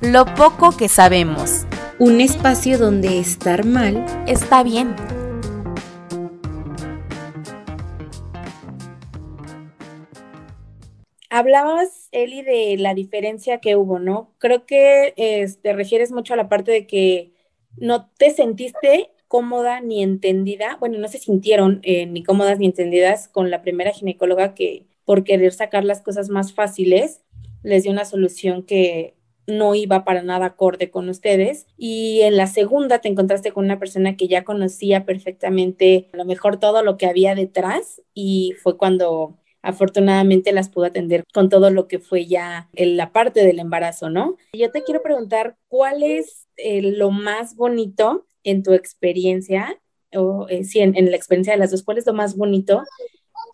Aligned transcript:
lo 0.00 0.26
poco 0.34 0.76
que 0.76 0.88
sabemos. 0.88 1.66
Un 1.98 2.20
espacio 2.20 2.78
donde 2.78 3.18
estar 3.18 3.64
mal 3.64 4.04
está 4.26 4.62
bien. 4.62 4.94
Hablabas, 11.30 12.08
Eli, 12.12 12.42
de 12.42 12.76
la 12.78 12.94
diferencia 12.94 13.58
que 13.58 13.76
hubo, 13.76 13.98
¿no? 13.98 14.32
Creo 14.38 14.64
que 14.64 15.12
te 15.16 15.42
este, 15.42 15.72
refieres 15.72 16.12
mucho 16.12 16.34
a 16.34 16.36
la 16.36 16.48
parte 16.48 16.70
de 16.70 16.86
que 16.86 17.32
no 17.76 18.08
te 18.16 18.30
sentiste 18.30 19.10
cómoda 19.28 19.80
ni 19.80 20.02
entendida, 20.02 20.76
bueno, 20.78 20.98
no 20.98 21.08
se 21.08 21.18
sintieron 21.18 21.80
eh, 21.82 22.06
ni 22.06 22.22
cómodas 22.22 22.58
ni 22.58 22.66
entendidas 22.66 23.28
con 23.28 23.50
la 23.50 23.60
primera 23.60 23.92
ginecóloga 23.92 24.54
que 24.54 24.86
por 25.04 25.24
querer 25.24 25.52
sacar 25.52 25.84
las 25.84 26.00
cosas 26.00 26.28
más 26.28 26.52
fáciles 26.52 27.22
les 27.62 27.82
dio 27.82 27.92
una 27.92 28.04
solución 28.04 28.62
que 28.62 29.15
no 29.46 29.74
iba 29.74 30.04
para 30.04 30.22
nada 30.22 30.46
acorde 30.46 30.90
con 30.90 31.08
ustedes. 31.08 31.66
Y 31.76 32.20
en 32.22 32.36
la 32.36 32.46
segunda 32.46 33.00
te 33.00 33.08
encontraste 33.08 33.52
con 33.52 33.64
una 33.64 33.78
persona 33.78 34.16
que 34.16 34.28
ya 34.28 34.44
conocía 34.44 35.04
perfectamente 35.04 36.08
a 36.12 36.16
lo 36.16 36.24
mejor 36.24 36.58
todo 36.58 36.82
lo 36.82 36.96
que 36.96 37.06
había 37.06 37.34
detrás 37.34 38.02
y 38.14 38.54
fue 38.62 38.76
cuando 38.76 39.38
afortunadamente 39.62 40.52
las 40.52 40.68
pudo 40.68 40.84
atender 40.86 41.24
con 41.34 41.48
todo 41.48 41.70
lo 41.70 41.88
que 41.88 41.98
fue 41.98 42.26
ya 42.26 42.68
en 42.74 42.96
la 42.96 43.12
parte 43.12 43.44
del 43.44 43.58
embarazo, 43.58 44.10
¿no? 44.10 44.36
Yo 44.52 44.70
te 44.70 44.84
quiero 44.84 45.02
preguntar, 45.02 45.56
¿cuál 45.66 46.04
es 46.04 46.46
eh, 46.56 46.82
lo 46.82 47.10
más 47.10 47.56
bonito 47.56 48.28
en 48.44 48.62
tu 48.62 48.74
experiencia, 48.74 49.80
o 50.14 50.46
eh, 50.48 50.62
sí, 50.62 50.78
en, 50.78 50.96
en, 50.96 51.10
la 51.10 51.16
experiencia 51.16 51.52
de 51.52 51.58
las 51.58 51.72
dos, 51.72 51.82
cuál 51.82 51.98
es 51.98 52.06
lo 52.06 52.14
más 52.14 52.36
bonito 52.36 52.82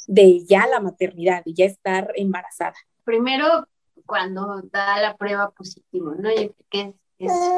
de 0.06 0.44
ya 0.44 0.66
la 0.66 0.80
maternidad, 0.80 1.42
de 1.44 1.54
ya 1.54 1.64
estar 1.64 2.12
embarazada? 2.14 2.74
Primero, 3.04 3.66
cuando 4.06 4.62
da 4.70 5.00
la 5.00 5.16
prueba 5.16 5.50
positiva, 5.50 6.14
¿no? 6.18 6.30
Yo 6.34 6.50
que 6.70 6.94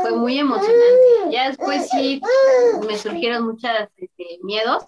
fue 0.03 0.13
muy 0.13 0.39
emocionante. 0.39 1.31
Ya 1.31 1.49
después 1.49 1.89
sí 1.91 2.21
me 2.87 2.99
surgieron 2.99 3.45
muchos 3.45 3.71
este, 3.97 4.39
miedos, 4.43 4.85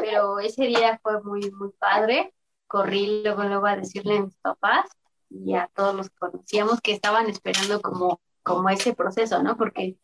pero 0.00 0.38
ese 0.38 0.66
día 0.66 0.98
fue 1.02 1.22
muy, 1.22 1.50
muy 1.50 1.70
padre. 1.78 2.32
Corrí 2.66 3.22
luego, 3.22 3.44
luego 3.44 3.66
a 3.66 3.76
decirle 3.76 4.18
a 4.18 4.22
mis 4.22 4.36
papás 4.36 4.90
y 5.30 5.54
a 5.54 5.70
todos 5.74 5.94
los 5.94 6.10
conocíamos 6.10 6.80
que 6.80 6.92
estaban 6.92 7.28
esperando 7.28 7.80
como, 7.80 8.20
como 8.42 8.68
ese 8.68 8.94
proceso, 8.94 9.42
¿no? 9.42 9.56
Porque 9.56 9.96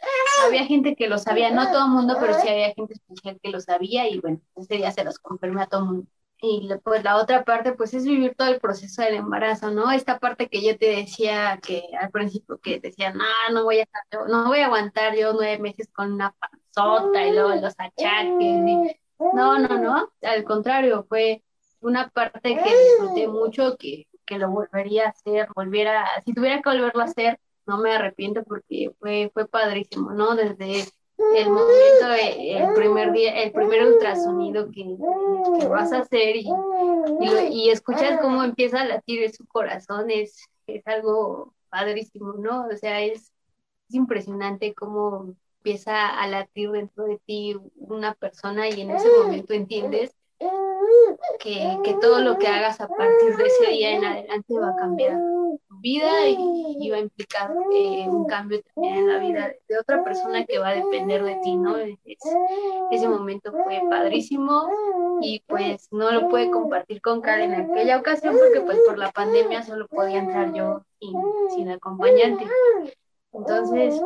había 0.46 0.64
gente 0.64 0.96
que 0.96 1.08
lo 1.08 1.18
sabía, 1.18 1.50
no 1.50 1.70
todo 1.70 1.84
el 1.84 1.90
mundo, 1.90 2.16
pero 2.18 2.34
sí 2.40 2.48
había 2.48 2.72
gente 2.72 2.94
especial 2.94 3.38
que 3.42 3.50
lo 3.50 3.60
sabía 3.60 4.08
y 4.08 4.18
bueno, 4.18 4.40
ese 4.56 4.76
día 4.76 4.90
se 4.92 5.04
los 5.04 5.18
confirmé 5.18 5.62
a 5.62 5.66
todo 5.66 5.80
el 5.82 5.86
mundo. 5.86 6.06
Y 6.46 6.68
pues 6.84 7.02
la 7.02 7.16
otra 7.16 7.42
parte, 7.42 7.72
pues 7.72 7.94
es 7.94 8.04
vivir 8.04 8.34
todo 8.36 8.48
el 8.48 8.60
proceso 8.60 9.00
del 9.00 9.14
embarazo, 9.14 9.70
¿no? 9.70 9.90
Esta 9.90 10.18
parte 10.18 10.48
que 10.50 10.62
yo 10.62 10.76
te 10.76 10.96
decía 10.96 11.58
que 11.62 11.84
al 11.98 12.10
principio 12.10 12.58
que 12.58 12.80
decía, 12.80 13.14
no, 13.14 13.24
no 13.50 13.64
voy 13.64 13.80
a 13.80 13.86
no 14.28 14.48
voy 14.48 14.60
a 14.60 14.66
aguantar 14.66 15.16
yo 15.16 15.32
nueve 15.32 15.58
meses 15.58 15.88
con 15.90 16.12
una 16.12 16.34
panzota 16.38 17.26
y 17.26 17.32
luego 17.32 17.54
los 17.54 17.74
achaques. 17.78 18.94
No, 19.18 19.58
no, 19.58 19.78
no. 19.78 20.12
Al 20.20 20.44
contrario, 20.44 21.06
fue 21.08 21.42
una 21.80 22.10
parte 22.10 22.56
que 22.62 22.76
disfruté 22.76 23.26
mucho, 23.26 23.76
que, 23.78 24.06
que 24.26 24.38
lo 24.38 24.50
volvería 24.50 25.06
a 25.06 25.08
hacer, 25.10 25.48
volviera, 25.54 26.06
si 26.26 26.34
tuviera 26.34 26.60
que 26.60 26.68
volverlo 26.68 27.00
a 27.00 27.06
hacer, 27.06 27.40
no 27.66 27.78
me 27.78 27.92
arrepiento 27.92 28.42
porque 28.44 28.90
fue, 28.98 29.30
fue 29.32 29.48
padrísimo, 29.48 30.10
¿no? 30.12 30.34
Desde 30.34 30.84
el 31.36 31.50
momento, 31.50 32.12
el 32.12 32.74
primer 32.74 33.12
día, 33.12 33.42
el 33.42 33.52
primer 33.52 33.86
ultrasonido 33.86 34.70
que, 34.70 34.96
que 35.58 35.66
vas 35.66 35.92
a 35.92 35.98
hacer 35.98 36.36
y, 36.36 36.48
y, 37.50 37.70
escuchas 37.70 38.20
cómo 38.20 38.42
empieza 38.42 38.80
a 38.80 38.84
latir 38.86 39.30
su 39.32 39.46
corazón, 39.46 40.10
es, 40.10 40.44
es 40.66 40.86
algo 40.86 41.54
padrísimo, 41.70 42.34
¿no? 42.34 42.66
O 42.66 42.76
sea, 42.76 43.00
es, 43.00 43.32
es 43.88 43.94
impresionante 43.94 44.74
cómo 44.74 45.34
empieza 45.58 46.08
a 46.08 46.26
latir 46.28 46.70
dentro 46.70 47.04
de 47.04 47.18
ti 47.24 47.56
una 47.76 48.14
persona 48.14 48.68
y 48.68 48.82
en 48.82 48.90
ese 48.90 49.08
momento 49.22 49.54
entiendes 49.54 50.14
que, 51.38 51.78
que, 51.84 51.94
todo 51.94 52.20
lo 52.20 52.38
que 52.38 52.48
hagas 52.48 52.80
a 52.80 52.88
partir 52.88 53.36
de 53.36 53.46
ese 53.46 53.66
día 53.70 53.90
en 53.92 54.04
adelante 54.04 54.54
va 54.54 54.70
a 54.70 54.76
cambiar 54.76 55.12
tu 55.68 55.80
vida 55.80 56.28
y, 56.28 56.90
va 56.90 56.96
a 56.96 57.00
implicar 57.00 57.52
eh, 57.74 58.06
un 58.08 58.26
cambio 58.26 58.60
también 58.74 58.96
en 58.98 59.08
la 59.08 59.18
vida 59.18 59.52
de 59.68 59.78
otra 59.78 60.02
persona 60.04 60.44
que 60.44 60.58
va 60.58 60.68
a 60.68 60.74
depender 60.74 61.22
de 61.24 61.36
ti, 61.42 61.56
¿no? 61.56 61.76
ese 62.90 63.08
momento 63.08 63.52
fue 63.64 63.82
padrísimo 63.88 64.68
y 65.20 65.40
pues 65.46 65.88
no 65.90 66.10
lo 66.10 66.28
pude 66.28 66.50
compartir 66.50 67.00
con 67.00 67.20
Karen 67.20 67.54
en 67.54 67.70
aquella 67.70 67.98
ocasión 67.98 68.36
porque 68.38 68.60
pues 68.60 68.78
por 68.86 68.98
la 68.98 69.10
pandemia 69.12 69.62
solo 69.62 69.86
podía 69.88 70.18
entrar 70.18 70.52
yo 70.52 70.82
sin, 70.98 71.14
sin 71.54 71.70
acompañante. 71.70 72.46
Entonces, 73.34 74.00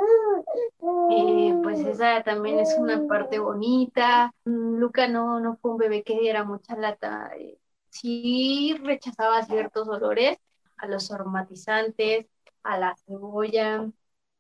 eh, 1.11 1.55
pues 1.63 1.81
esa 1.81 2.23
también 2.23 2.59
es 2.61 2.75
una 2.79 3.07
parte 3.07 3.39
bonita. 3.39 4.33
Luca 4.79 5.09
no, 5.09 5.41
no 5.41 5.57
fue 5.57 5.73
un 5.73 5.79
bebé 5.79 6.03
que 6.05 6.19
diera 6.19 6.45
mucha 6.45 6.77
lata. 6.77 7.31
Eh, 7.39 7.59
sí 7.91 8.77
rechazaba 8.83 9.43
ciertos 9.45 9.89
olores, 9.89 10.39
a 10.77 10.87
los 10.87 11.11
aromatizantes, 11.11 12.27
a 12.63 12.79
la 12.79 12.97
cebolla. 12.97 13.91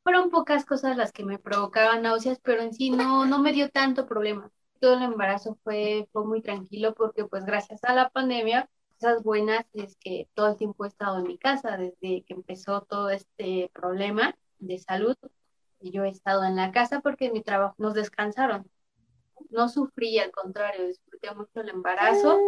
Fueron 0.03 0.31
pocas 0.31 0.65
cosas 0.65 0.97
las 0.97 1.13
que 1.13 1.25
me 1.25 1.39
provocaban 1.39 2.03
náuseas, 2.03 2.41
pero 2.43 2.63
en 2.63 2.73
sí 2.73 2.91
no, 2.91 3.27
no 3.27 3.39
me 3.41 3.53
dio 3.53 3.71
tanto 3.71 4.07
problema. 4.07 4.51
Todo 4.81 4.95
el 4.95 5.03
embarazo 5.03 5.59
fue, 5.65 6.09
fue 6.13 6.25
muy 6.25 6.41
tranquilo 6.43 6.95
porque 6.95 7.25
pues 7.25 7.45
gracias 7.45 7.83
a 7.85 7.93
la 7.95 8.09
pandemia, 8.11 8.69
cosas 8.99 9.23
buenas 9.23 9.67
es 9.75 9.97
que 9.97 10.29
todo 10.35 10.49
el 10.49 10.57
tiempo 10.57 10.85
he 10.85 10.89
estado 10.89 11.19
en 11.19 11.25
mi 11.25 11.39
casa 11.39 11.77
desde 11.77 12.23
que 12.25 12.35
empezó 12.35 12.83
todo 12.83 13.11
este 13.11 13.71
problema 13.75 14.35
de 14.59 14.79
salud. 14.79 15.17
Yo 15.81 16.05
he 16.05 16.09
estado 16.09 16.45
en 16.45 16.57
la 16.57 16.73
casa 16.73 17.01
porque 17.01 17.27
en 17.27 17.33
mi 17.35 17.43
trabajo 17.43 17.75
nos 17.79 17.95
descansaron. 17.95 18.69
No 19.51 19.69
sufrí, 19.69 20.19
al 20.19 20.31
contrario, 20.31 20.87
disfruté 20.87 21.35
mucho 21.35 21.61
el 21.61 21.71
embarazo. 21.71 22.39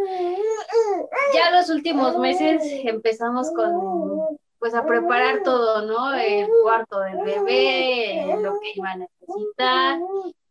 Ya 1.34 1.50
los 1.50 1.70
últimos 1.70 2.18
meses 2.18 2.62
empezamos 2.84 3.50
con, 3.52 4.38
pues 4.58 4.74
a 4.74 4.84
preparar 4.84 5.42
todo, 5.42 5.82
¿no? 5.82 6.14
El 6.14 6.48
cuarto 6.62 7.00
del 7.00 7.18
bebé, 7.24 8.36
lo 8.40 8.58
que 8.60 8.72
iba 8.74 8.90
a 8.90 8.96
necesitar. 8.96 9.98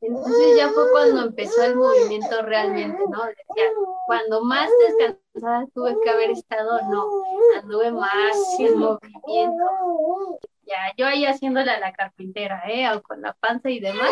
Entonces 0.02 0.58
ya 0.58 0.70
fue 0.70 0.90
cuando 0.92 1.22
empezó 1.24 1.62
el 1.64 1.76
movimiento 1.76 2.42
realmente, 2.42 3.04
¿no? 3.10 3.26
Decía, 3.26 3.70
cuando 4.08 4.42
más 4.42 4.70
descansada 4.88 5.68
tuve 5.74 5.98
que 6.04 6.10
haber 6.10 6.32
estado, 6.32 6.80
no, 6.90 7.06
anduve 7.62 7.92
más 7.92 8.36
en 8.60 8.80
movimiento 8.80 10.40
ya 10.70 10.94
yo 10.98 11.08
ahí 11.08 11.26
haciéndole 11.26 11.72
a 11.72 11.80
la 11.80 11.94
carpintera, 11.94 12.64
¿eh? 12.68 12.88
con 13.02 13.22
la 13.22 13.34
panza 13.34 13.70
y 13.70 13.80
demás, 13.80 14.12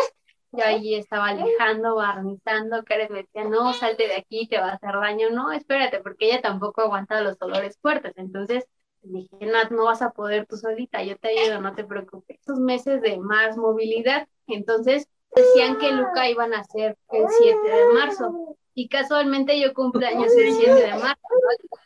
yo 0.52 0.64
ahí 0.64 0.94
estaba 0.94 1.28
alejando, 1.28 1.96
barnizando, 1.96 2.82
Karen 2.84 3.12
me 3.12 3.22
decía, 3.22 3.44
no, 3.44 3.72
salte 3.72 4.08
de 4.08 4.16
aquí, 4.16 4.46
te 4.48 4.58
va 4.58 4.70
a 4.70 4.74
hacer 4.74 4.92
daño, 4.92 5.30
no, 5.30 5.52
espérate, 5.52 6.00
porque 6.00 6.26
ella 6.26 6.40
tampoco 6.40 6.82
aguanta 6.82 7.20
los 7.20 7.38
dolores 7.38 7.78
fuertes, 7.80 8.12
entonces 8.16 8.66
dije, 9.02 9.36
no, 9.40 9.64
no 9.70 9.84
vas 9.84 10.02
a 10.02 10.10
poder 10.10 10.46
tú 10.46 10.56
solita, 10.56 11.02
yo 11.02 11.16
te 11.18 11.28
ayudo, 11.28 11.60
no 11.60 11.74
te 11.74 11.84
preocupes. 11.84 12.38
Esos 12.40 12.58
meses 12.58 13.00
de 13.00 13.18
más 13.18 13.56
movilidad, 13.56 14.26
entonces 14.46 15.08
decían 15.34 15.78
que 15.78 15.92
Luca 15.92 16.28
iban 16.28 16.54
a 16.54 16.64
ser 16.64 16.96
el 17.10 17.24
7 17.28 17.58
de 17.68 17.92
marzo, 17.94 18.56
y 18.78 18.86
casualmente 18.86 19.58
yo 19.58 19.74
cumpleaños 19.74 20.32
el 20.36 20.54
7 20.54 20.72
de 20.72 20.94
marzo, 20.94 21.20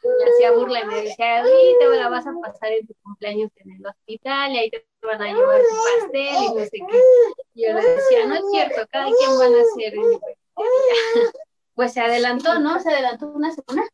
me 0.02 0.30
hacía 0.30 0.52
burla 0.52 0.80
y 0.80 0.86
me 0.88 1.00
decía, 1.00 1.42
uy, 1.42 1.76
te 1.80 1.88
la 1.88 2.10
vas 2.10 2.26
a 2.26 2.34
pasar 2.42 2.70
en 2.70 2.86
tu 2.86 2.92
cumpleaños 3.02 3.50
en 3.56 3.70
el 3.70 3.86
hospital 3.86 4.52
y 4.52 4.58
ahí 4.58 4.70
te 4.70 4.84
van 5.02 5.22
a 5.22 5.32
llevar 5.32 5.62
tu 5.62 6.02
pastel 6.02 6.34
y 6.44 6.48
no 6.48 6.64
sé 6.66 6.70
qué. 6.70 7.00
Y 7.54 7.66
yo 7.66 7.72
le 7.72 7.82
decía, 7.82 8.26
no 8.26 8.34
es 8.34 8.42
cierto, 8.50 8.86
cada 8.90 9.06
quien 9.06 9.38
van 9.38 9.54
a 9.54 9.62
hacer 9.62 9.94
Pues 11.74 11.94
se 11.94 12.02
adelantó, 12.02 12.58
¿no? 12.58 12.78
Se 12.78 12.90
adelantó 12.90 13.28
una 13.28 13.52
semana. 13.52 13.88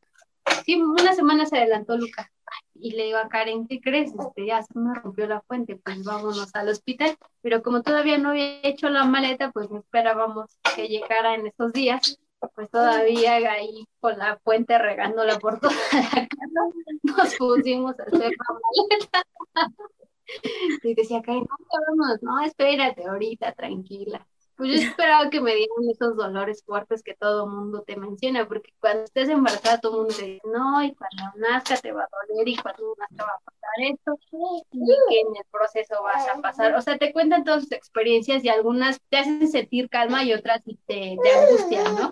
Sí, 0.64 0.74
una 0.74 1.14
semana 1.14 1.46
se 1.46 1.56
adelantó 1.56 1.96
Luca. 1.96 2.32
Y 2.74 2.96
le 2.96 3.04
digo 3.04 3.18
a 3.18 3.28
Karen, 3.28 3.68
¿qué 3.68 3.80
crees? 3.80 4.10
Este, 4.12 4.44
ya 4.44 4.64
se 4.64 4.76
me 4.76 4.92
rompió 4.94 5.28
la 5.28 5.40
fuente, 5.42 5.76
pues 5.76 6.02
vámonos 6.02 6.52
al 6.52 6.68
hospital. 6.68 7.16
Pero 7.42 7.62
como 7.62 7.82
todavía 7.82 8.18
no 8.18 8.30
había 8.30 8.58
hecho 8.64 8.88
la 8.88 9.04
maleta, 9.04 9.52
pues 9.52 9.70
esperábamos 9.70 10.58
que 10.74 10.88
llegara 10.88 11.36
en 11.36 11.46
estos 11.46 11.72
días 11.72 12.18
pues 12.54 12.70
todavía 12.70 13.36
ahí 13.36 13.86
con 14.00 14.18
la 14.18 14.38
fuente 14.38 14.78
regándola 14.78 15.38
por 15.38 15.60
toda 15.60 15.74
la 15.92 16.26
casa, 16.28 16.60
nos 17.02 17.34
pusimos 17.36 17.98
a 17.98 18.02
hacer 18.02 18.30
la 18.30 18.54
maleta. 18.54 19.22
Y 20.82 20.94
decía, 20.94 21.22
Karen, 21.22 21.46
no, 21.48 21.56
vamos, 21.88 22.22
no, 22.22 22.44
espérate, 22.44 23.06
ahorita, 23.06 23.52
tranquila. 23.52 24.26
Pues 24.56 24.70
yo 24.72 24.88
esperaba 24.88 25.30
que 25.30 25.40
me 25.40 25.54
dieran 25.54 25.88
esos 25.88 26.16
dolores 26.16 26.64
fuertes 26.64 27.04
que 27.04 27.14
todo 27.14 27.46
mundo 27.46 27.82
te 27.82 27.96
menciona, 27.96 28.46
porque 28.46 28.72
cuando 28.80 29.04
estés 29.04 29.28
embarazada 29.28 29.78
todo 29.78 29.92
el 29.92 29.98
mundo 29.98 30.14
te 30.16 30.24
dice, 30.24 30.42
no, 30.52 30.82
y 30.82 30.94
cuando 30.96 31.38
nazca 31.38 31.76
te 31.76 31.92
va 31.92 32.02
a 32.02 32.08
doler, 32.26 32.48
y 32.48 32.56
cuando 32.56 32.92
nazca 32.98 33.24
va 33.24 33.34
a 33.34 33.40
pasar 33.44 33.92
esto, 33.92 34.18
y 34.72 34.86
que 35.08 35.20
en 35.20 35.36
el 35.36 35.44
proceso 35.50 36.02
vas 36.02 36.28
a 36.28 36.42
pasar. 36.42 36.74
O 36.74 36.82
sea, 36.82 36.98
te 36.98 37.12
cuentan 37.12 37.44
todas 37.44 37.62
sus 37.62 37.72
experiencias 37.72 38.44
y 38.44 38.48
algunas 38.48 39.00
te 39.08 39.18
hacen 39.18 39.46
sentir 39.46 39.88
calma 39.88 40.24
y 40.24 40.34
otras 40.34 40.64
te, 40.64 40.76
te 40.86 41.14
angustian, 41.14 41.94
¿no? 41.94 42.10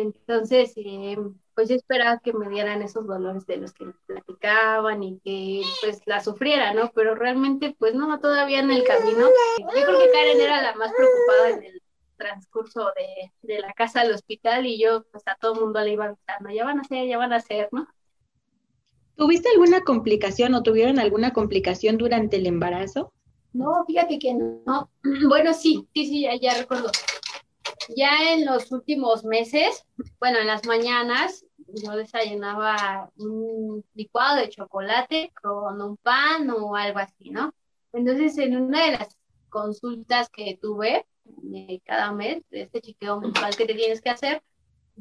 Entonces, 0.00 0.72
eh, 0.76 1.18
pues 1.54 1.68
yo 1.68 1.74
esperaba 1.74 2.20
que 2.20 2.32
me 2.32 2.48
dieran 2.48 2.82
esos 2.82 3.06
dolores 3.06 3.46
de 3.46 3.56
los 3.56 3.72
que 3.72 3.86
platicaban 4.06 5.02
y 5.02 5.18
que 5.20 5.62
pues 5.82 6.00
la 6.06 6.20
sufriera, 6.20 6.72
¿no? 6.72 6.90
Pero 6.94 7.14
realmente 7.14 7.74
pues 7.78 7.94
no, 7.94 8.18
todavía 8.20 8.60
en 8.60 8.70
el 8.70 8.84
camino. 8.84 9.26
Yo 9.58 9.66
creo 9.66 9.98
que 9.98 10.10
Karen 10.12 10.40
era 10.40 10.62
la 10.62 10.74
más 10.76 10.92
preocupada 10.92 11.50
en 11.50 11.64
el 11.64 11.82
transcurso 12.16 12.92
de, 12.96 13.32
de 13.42 13.60
la 13.60 13.72
casa 13.72 14.02
al 14.02 14.12
hospital 14.12 14.66
y 14.66 14.80
yo 14.80 15.04
pues 15.10 15.22
a 15.26 15.36
todo 15.36 15.54
el 15.54 15.60
mundo 15.60 15.80
le 15.80 15.92
iba 15.92 16.06
avisando, 16.06 16.50
ya 16.50 16.64
van 16.64 16.80
a 16.80 16.84
ser, 16.84 17.06
ya 17.08 17.18
van 17.18 17.32
a 17.32 17.40
ser, 17.40 17.68
¿no? 17.72 17.88
¿Tuviste 19.16 19.48
alguna 19.48 19.80
complicación 19.80 20.54
o 20.54 20.62
tuvieron 20.62 21.00
alguna 21.00 21.32
complicación 21.32 21.96
durante 21.98 22.36
el 22.36 22.46
embarazo? 22.46 23.12
No, 23.52 23.84
fíjate 23.84 24.18
que 24.20 24.34
no. 24.34 24.90
Bueno, 25.28 25.52
sí, 25.54 25.88
sí, 25.92 26.06
sí, 26.06 26.22
ya, 26.22 26.36
ya 26.36 26.56
recuerdo. 26.56 26.90
Ya 27.96 28.32
en 28.32 28.44
los 28.44 28.70
últimos 28.72 29.24
meses, 29.24 29.84
bueno, 30.20 30.38
en 30.38 30.46
las 30.46 30.66
mañanas 30.66 31.44
yo 31.68 31.92
desayunaba 31.92 33.10
un 33.18 33.84
licuado 33.94 34.36
de 34.36 34.48
chocolate 34.48 35.32
con 35.42 35.80
un 35.80 35.96
pan 35.98 36.50
o 36.50 36.74
algo 36.74 36.98
así, 36.98 37.30
¿no? 37.30 37.52
Entonces, 37.92 38.38
en 38.38 38.56
una 38.56 38.84
de 38.84 38.92
las 38.92 39.16
consultas 39.48 40.28
que 40.30 40.58
tuve 40.60 41.06
de 41.24 41.82
cada 41.84 42.12
mes, 42.12 42.42
de 42.50 42.62
este 42.62 42.80
chequeo 42.80 43.20
mensual 43.20 43.56
que 43.56 43.66
te 43.66 43.74
tienes 43.74 44.00
que 44.00 44.10
hacer, 44.10 44.42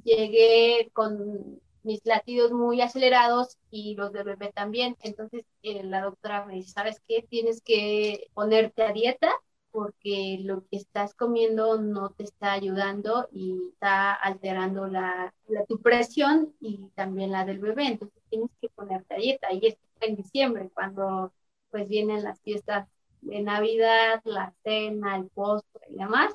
llegué 0.04 0.90
con 0.94 1.62
mis 1.84 2.06
latidos 2.06 2.52
muy 2.52 2.82
acelerados 2.82 3.58
y 3.72 3.96
los 3.96 4.12
del 4.12 4.26
bebé 4.26 4.52
también. 4.54 4.98
Entonces, 5.02 5.46
eh, 5.64 5.84
la 5.84 6.02
doctora 6.02 6.46
me 6.46 6.56
dice, 6.56 6.72
¿sabes 6.72 7.02
qué? 7.08 7.26
Tienes 7.30 7.62
que 7.62 8.28
ponerte 8.34 8.84
a 8.84 8.92
dieta 8.92 9.32
porque 9.72 10.40
lo 10.42 10.66
que 10.68 10.78
estás 10.78 11.14
comiendo 11.14 11.80
no 11.80 12.10
te 12.10 12.24
está 12.24 12.54
ayudando 12.54 13.28
y 13.32 13.58
está 13.74 14.14
alterando 14.14 14.88
la, 14.88 15.34
tu 15.68 15.82
presión 15.82 16.54
y 16.60 16.90
también 16.96 17.32
la 17.32 17.46
del 17.46 17.60
bebé. 17.60 17.88
Entonces 17.88 18.22
tienes 18.30 18.50
que 18.62 18.70
ponerte 18.70 19.14
a 19.14 19.18
dieta. 19.18 19.54
Y 19.54 19.68
esto 19.68 19.82
en 20.02 20.16
diciembre, 20.16 20.70
cuando 20.74 21.32
pues 21.70 21.88
vienen 21.88 22.24
las 22.24 22.40
fiestas 22.42 22.88
de 23.22 23.42
Navidad, 23.42 24.22
la 24.24 24.54
cena, 24.64 25.18
el 25.18 25.28
postre 25.30 25.88
y 25.90 25.96
demás. 25.96 26.34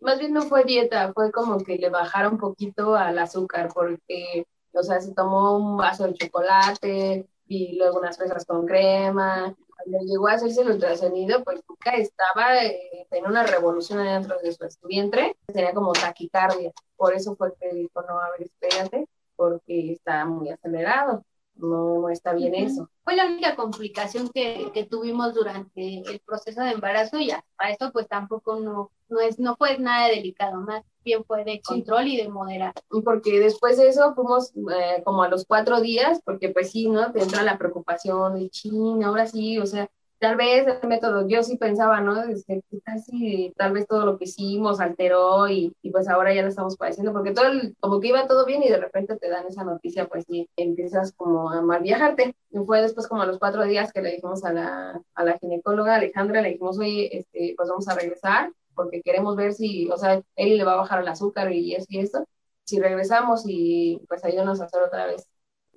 Más 0.00 0.18
bien 0.18 0.32
no 0.32 0.42
fue 0.42 0.64
dieta, 0.64 1.12
fue 1.12 1.32
como 1.32 1.58
que 1.58 1.76
le 1.76 1.90
bajara 1.90 2.28
un 2.28 2.38
poquito 2.38 2.94
al 2.94 3.18
azúcar, 3.18 3.68
porque, 3.74 4.46
o 4.72 4.82
sea, 4.82 5.00
se 5.00 5.12
tomó 5.12 5.56
un 5.56 5.76
vaso 5.76 6.04
de 6.04 6.14
chocolate 6.14 7.28
y 7.48 7.76
luego 7.76 7.98
unas 7.98 8.16
fresas 8.16 8.44
con 8.44 8.66
crema 8.66 9.56
cuando 9.90 10.06
llegó 10.06 10.28
a 10.28 10.32
hacerse 10.32 10.62
el 10.62 10.70
ultrasonido, 10.70 11.42
pues 11.44 11.60
nunca 11.68 11.92
estaba, 11.92 12.62
eh, 12.64 13.06
en 13.10 13.26
una 13.26 13.44
revolución 13.44 14.00
adentro 14.00 14.38
de 14.42 14.52
su 14.52 14.86
vientre, 14.86 15.36
tenía 15.46 15.72
como 15.72 15.92
taquicardia. 15.92 16.72
Por 16.96 17.14
eso 17.14 17.34
fue 17.36 17.54
que 17.60 17.74
dijo, 17.74 18.02
no, 18.02 18.18
a 18.18 18.30
ver, 18.30 18.42
espérate, 18.42 19.06
porque 19.36 19.92
está 19.92 20.24
muy 20.24 20.50
acelerado 20.50 21.24
no, 21.58 22.08
está 22.08 22.32
bien 22.32 22.54
eso. 22.54 22.88
Fue 23.04 23.16
la 23.16 23.26
única 23.26 23.56
complicación 23.56 24.28
que, 24.28 24.70
que, 24.72 24.84
tuvimos 24.84 25.34
durante 25.34 25.98
el 25.98 26.20
proceso 26.20 26.62
de 26.62 26.70
embarazo 26.70 27.18
y 27.18 27.30
a 27.30 27.42
eso 27.70 27.90
pues 27.92 28.06
tampoco 28.08 28.60
no, 28.60 28.92
no, 29.08 29.20
es, 29.20 29.38
no 29.38 29.56
fue 29.56 29.78
nada 29.78 30.08
delicado, 30.08 30.60
más 30.60 30.84
bien 31.04 31.24
fue 31.24 31.44
de 31.44 31.60
control 31.60 32.06
y 32.06 32.16
de 32.16 32.28
moderar. 32.28 32.74
Porque 33.04 33.40
después 33.40 33.76
de 33.76 33.88
eso 33.88 34.14
fuimos 34.14 34.52
eh, 34.56 35.02
como 35.04 35.22
a 35.22 35.28
los 35.28 35.44
cuatro 35.46 35.80
días, 35.80 36.20
porque 36.24 36.50
pues 36.50 36.70
sí, 36.70 36.88
¿no? 36.88 37.12
Te 37.12 37.22
entra 37.22 37.42
la 37.42 37.58
preocupación 37.58 38.38
de 38.38 38.50
China, 38.50 39.08
ahora 39.08 39.26
sí, 39.26 39.58
o 39.58 39.66
sea, 39.66 39.90
tal 40.18 40.36
vez 40.36 40.66
el 40.66 40.88
método, 40.88 41.26
yo 41.28 41.42
sí 41.42 41.56
pensaba, 41.56 42.00
¿no? 42.00 42.26
Desde 42.26 42.62
casi 42.84 43.52
tal 43.56 43.72
vez 43.72 43.86
todo 43.86 44.04
lo 44.04 44.18
que 44.18 44.24
hicimos 44.24 44.80
alteró 44.80 45.48
y, 45.48 45.74
y, 45.82 45.90
pues 45.90 46.08
ahora 46.08 46.34
ya 46.34 46.42
lo 46.42 46.48
estamos 46.48 46.76
padeciendo, 46.76 47.12
porque 47.12 47.32
todo 47.32 47.46
como 47.80 48.00
que 48.00 48.08
iba 48.08 48.26
todo 48.26 48.44
bien 48.44 48.62
y 48.62 48.68
de 48.68 48.78
repente 48.78 49.16
te 49.16 49.28
dan 49.28 49.46
esa 49.46 49.64
noticia, 49.64 50.08
pues 50.08 50.24
sí, 50.28 50.48
empiezas 50.56 51.12
como 51.12 51.50
a 51.50 51.62
mal 51.62 51.82
viajarte. 51.82 52.34
Y 52.50 52.58
fue 52.58 52.82
después 52.82 53.06
como 53.08 53.22
a 53.22 53.26
los 53.26 53.38
cuatro 53.38 53.64
días 53.64 53.92
que 53.92 54.02
le 54.02 54.12
dijimos 54.12 54.44
a 54.44 54.52
la, 54.52 55.00
a 55.14 55.24
la 55.24 55.38
ginecóloga 55.38 55.96
Alejandra, 55.96 56.42
le 56.42 56.50
dijimos, 56.50 56.78
oye, 56.78 57.18
este, 57.18 57.54
pues 57.56 57.68
vamos 57.68 57.88
a 57.88 57.94
regresar 57.94 58.52
porque 58.74 59.02
queremos 59.02 59.36
ver 59.36 59.52
si, 59.54 59.88
o 59.90 59.96
sea, 59.98 60.22
él 60.36 60.56
le 60.56 60.64
va 60.64 60.74
a 60.74 60.76
bajar 60.76 61.02
el 61.02 61.08
azúcar 61.08 61.52
y 61.52 61.74
eso 61.74 61.86
y 61.88 61.98
esto. 62.00 62.24
Si 62.64 62.78
regresamos 62.80 63.42
y 63.46 64.00
pues 64.08 64.24
ayúdanos 64.24 64.60
a 64.60 64.64
hacer 64.66 64.82
otra 64.82 65.06
vez 65.06 65.26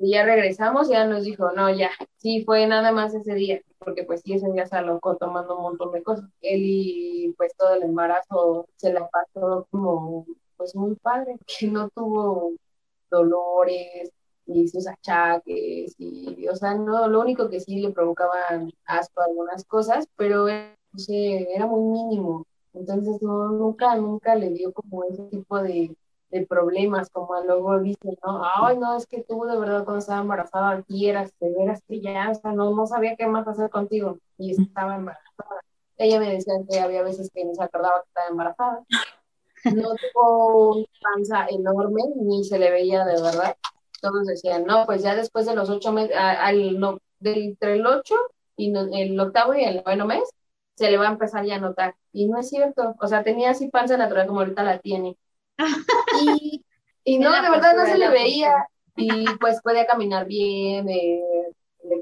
y 0.02 0.12
ya 0.12 0.26
regresamos, 0.26 0.90
ya 0.90 1.06
nos 1.06 1.24
dijo, 1.24 1.52
no, 1.52 1.70
ya, 1.70 1.92
sí, 2.18 2.44
fue 2.44 2.66
nada 2.68 2.92
más 2.92 3.14
ese 3.14 3.36
día, 3.36 3.62
porque 3.80 4.04
pues 4.04 4.22
sí, 4.22 4.34
ese 4.34 4.52
día 4.52 4.66
se 4.66 4.76
alocó 4.76 5.16
tomando 5.16 5.56
un 5.58 5.64
montón 5.64 5.92
de 5.92 6.04
cosas. 6.04 6.26
Él 6.42 6.62
y 6.64 7.34
pues 7.38 7.56
todo 7.56 7.76
el 7.76 7.84
embarazo 7.84 8.68
se 8.78 8.94
la 8.94 9.08
pasó 9.10 9.68
como, 9.70 10.26
pues 10.58 10.76
muy 10.76 10.96
padre, 10.96 11.38
que 11.60 11.68
no 11.68 11.90
tuvo 11.90 12.54
dolores, 13.12 14.12
ni 14.46 14.68
sus 14.68 14.88
achaques, 14.88 15.96
y, 16.00 16.48
o 16.48 16.56
sea, 16.56 16.74
no, 16.74 17.08
lo 17.08 17.22
único 17.22 17.50
que 17.50 17.60
sí 17.60 17.80
le 17.80 17.92
provocaban 17.92 18.72
asco 18.86 19.22
algunas 19.22 19.66
cosas, 19.66 20.08
pero 20.16 20.48
pues, 20.92 21.08
era 21.10 21.68
muy 21.68 21.82
mínimo. 21.82 22.46
Entonces, 22.74 23.22
no, 23.22 23.50
nunca, 23.50 23.96
nunca 23.96 24.36
le 24.36 24.50
dio 24.50 24.74
como 24.74 25.04
ese 25.04 25.24
tipo 25.26 25.62
de, 25.62 25.96
de 26.32 26.46
problemas, 26.46 27.10
como 27.10 27.40
luego 27.44 27.80
dicen, 27.80 28.18
¿no? 28.26 28.42
Ay, 28.56 28.78
no, 28.78 28.98
es 28.98 29.06
que 29.06 29.24
tú 29.24 29.44
de 29.46 29.58
verdad 29.60 29.84
cuando 29.84 30.00
estaba 30.00 30.22
embarazada 30.22 30.82
quieras, 30.84 31.34
de 31.40 31.54
veras 31.54 31.82
que 31.88 32.02
ya, 32.02 32.30
o 32.32 32.36
sea, 32.36 32.54
no, 32.54 32.74
no 32.74 32.88
sabía 32.88 33.16
qué 33.16 33.28
más 33.28 33.48
hacer 33.48 33.70
contigo 33.70 34.18
y 34.38 34.52
estaba 34.52 34.96
embarazada. 34.96 35.62
Ella 35.98 36.20
me 36.20 36.32
decía 36.32 36.54
que 36.70 36.80
había 36.80 37.04
veces 37.04 37.30
que 37.34 37.46
no 37.46 37.54
se 37.54 37.64
acordaba 37.64 38.02
que 38.02 38.08
estaba 38.08 38.28
embarazada. 38.30 38.84
No 39.64 39.94
tuvo 39.94 40.78
una 40.78 40.88
panza 41.04 41.46
enorme, 41.52 42.02
ni 42.16 42.44
se 42.44 42.58
le 42.58 42.72
veía 42.72 43.06
de 43.06 43.22
verdad. 43.22 43.56
Todos 44.02 44.26
decían, 44.26 44.66
no, 44.66 44.88
pues 44.88 45.04
ya 45.04 45.16
después 45.16 45.46
de 45.46 45.54
los 45.54 45.70
ocho 45.70 45.92
meses, 45.92 46.16
al, 46.18 46.80
no, 46.80 46.98
del, 47.20 47.44
entre 47.44 47.76
el 47.76 47.86
ocho 47.86 48.16
y 48.58 48.76
el 48.76 49.20
octavo 49.20 49.54
y 49.54 49.64
el 49.64 49.84
noveno 49.84 50.08
mes, 50.08 50.24
se 50.76 50.90
le 50.90 50.98
va 50.98 51.10
a 51.10 51.12
empezar 51.12 51.46
ya 51.46 51.58
a 51.58 51.60
notar. 51.60 51.96
Y 52.12 52.28
no 52.28 52.40
es 52.40 52.50
cierto, 52.50 52.96
o 53.00 53.08
sea, 53.08 53.24
tenía 53.24 53.52
así 53.52 53.70
panza 53.70 53.98
natural 53.98 54.26
como 54.26 54.40
ahorita 54.40 54.64
la 54.64 54.80
tiene 54.80 55.16
y, 56.22 56.66
y 57.04 57.20
no, 57.20 57.32
de 57.32 57.50
verdad 57.50 57.76
no 57.76 57.86
se 57.86 57.98
le 57.98 58.10
veía. 58.10 58.68
Y 58.96 59.26
pues 59.40 59.62
podía 59.62 59.86
caminar 59.86 60.28
bien, 60.28 60.86
de, 60.86 61.22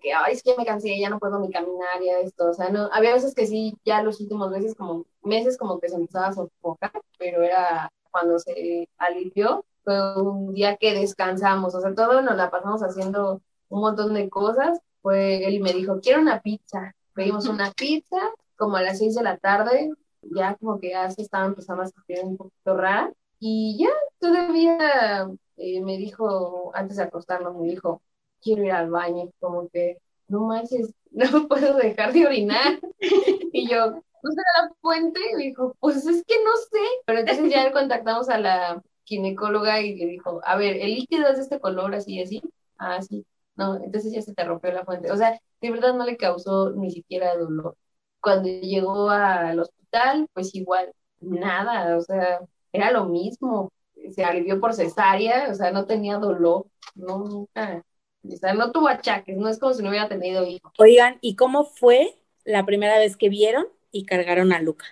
que, 0.01 0.13
ay, 0.13 0.34
es 0.34 0.44
que 0.44 0.56
me 0.58 0.65
cansé, 0.65 1.00
ya 1.00 1.10
no 1.10 1.20
puedo 1.20 1.39
ni 1.39 1.50
caminar, 1.51 2.01
ya 2.03 2.20
esto. 2.20 2.50
O 2.50 2.53
sea, 2.53 2.70
no, 2.70 2.89
había 2.91 3.13
veces 3.13 3.36
que 3.36 3.46
sí, 3.46 3.77
ya 3.86 4.01
los 4.01 4.20
últimos 4.20 4.50
meses, 4.51 4.75
como 4.75 5.06
meses, 5.22 5.58
como 5.58 5.79
que 5.79 5.89
se 5.89 5.96
empezaba 5.96 6.27
a 6.27 6.34
sofocar, 6.34 6.91
pero 7.18 7.41
era 7.41 7.91
cuando 8.12 8.39
se 8.39 8.89
alivió, 8.98 9.65
fue 9.84 10.22
un 10.22 10.53
día 10.53 10.77
que 10.77 10.94
descansamos. 10.94 11.75
O 11.75 11.82
sea, 11.82 11.94
todo 11.94 12.22
nos 12.22 12.36
la 12.36 12.50
pasamos 12.50 12.82
haciendo 12.82 13.41
un 13.70 13.82
montón 13.82 14.13
de 14.13 14.29
cosas. 14.29 14.79
Fue 15.01 15.46
él 15.46 15.56
y 15.56 15.60
me 15.62 15.74
dijo, 15.74 16.00
quiero 16.01 16.22
una 16.22 16.41
pizza. 16.41 16.96
Pedimos 17.13 17.48
una 17.48 17.72
pizza, 17.77 18.18
como 18.58 18.77
a 18.77 18.82
las 18.82 18.98
seis 18.98 19.15
de 19.15 19.24
la 19.24 19.38
tarde, 19.38 19.91
ya 20.22 20.56
como 20.56 20.79
que 20.79 20.89
ya 20.89 21.10
se 21.10 21.22
estaba 21.22 21.46
empezando 21.46 21.84
a 21.84 21.88
sentir 21.88 22.20
un 22.24 22.38
poquito 22.38 22.75
rara. 22.75 23.12
Y 23.39 23.77
ya 23.79 23.89
todavía 24.19 25.29
eh, 25.58 25.81
me 25.81 25.98
dijo, 25.98 26.72
antes 26.75 26.98
de 26.98 27.03
acostarnos, 27.03 27.55
me 27.55 27.67
dijo, 27.67 28.01
quiero 28.41 28.63
ir 28.63 28.72
al 28.72 28.89
baño, 28.89 29.31
como 29.39 29.69
que, 29.69 29.98
no 30.27 30.46
manches, 30.46 30.93
no 31.12 31.48
puedo 31.48 31.75
dejar 31.77 32.13
de 32.13 32.25
orinar. 32.25 32.79
y 33.53 33.69
yo, 33.69 33.91
¿no 33.91 34.31
será 34.31 34.67
la 34.67 34.74
fuente? 34.81 35.19
Y 35.31 35.36
me 35.36 35.43
dijo, 35.43 35.75
pues 35.79 36.05
es 36.05 36.24
que 36.25 36.36
no 36.43 36.51
sé. 36.72 36.79
Pero 37.05 37.19
entonces 37.19 37.51
ya 37.51 37.72
contactamos 37.72 38.29
a 38.29 38.39
la 38.39 38.84
ginecóloga 39.05 39.81
y 39.81 39.96
le 39.96 40.05
dijo, 40.05 40.41
a 40.43 40.55
ver, 40.55 40.77
el 40.77 40.96
líquido 40.96 41.27
es 41.27 41.38
de 41.38 41.43
este 41.43 41.60
color, 41.60 41.96
así 41.96 42.15
y 42.15 42.22
así. 42.24 42.41
Ah, 42.77 43.01
sí. 43.01 43.25
No, 43.55 43.75
entonces 43.75 44.13
ya 44.13 44.22
se 44.22 44.34
te 44.34 44.43
rompió 44.46 44.72
la 44.72 44.86
fuente. 44.86 45.12
O 45.12 45.17
sea, 45.17 45.39
de 45.62 45.72
verdad 45.72 45.93
no 45.93 46.05
le 46.05 46.17
causó 46.17 46.72
ni 46.72 46.91
siquiera 46.91 47.36
dolor. 47.38 47.75
Cuando 48.22 48.50
llegó 48.50 49.10
al 49.10 49.60
hospital, 49.60 50.27
pues 50.34 50.53
igual, 50.55 50.93
nada, 51.19 51.98
o 51.98 52.01
sea, 52.01 52.39
era 52.71 52.91
lo 52.91 53.05
mismo, 53.05 53.71
se 54.11 54.23
alivió 54.23 54.59
por 54.59 54.73
cesárea, 54.73 55.49
o 55.51 55.55
sea, 55.55 55.71
no 55.71 55.85
tenía 55.85 56.17
dolor, 56.17 56.65
no, 56.95 57.19
nunca, 57.19 57.83
o 58.23 58.35
sea, 58.35 58.53
no 58.53 58.71
tuvo 58.71 58.88
achaques, 58.88 59.38
no 59.38 59.49
es 59.49 59.59
como 59.59 59.73
si 59.73 59.83
no 59.83 59.89
hubiera 59.89 60.09
tenido 60.09 60.45
hijos. 60.45 60.71
Oigan, 60.77 61.17
¿y 61.21 61.35
cómo 61.35 61.65
fue 61.65 62.15
la 62.43 62.65
primera 62.65 62.97
vez 62.97 63.15
que 63.15 63.29
vieron 63.29 63.67
y 63.91 64.05
cargaron 64.05 64.51
a 64.53 64.61
Luca? 64.61 64.85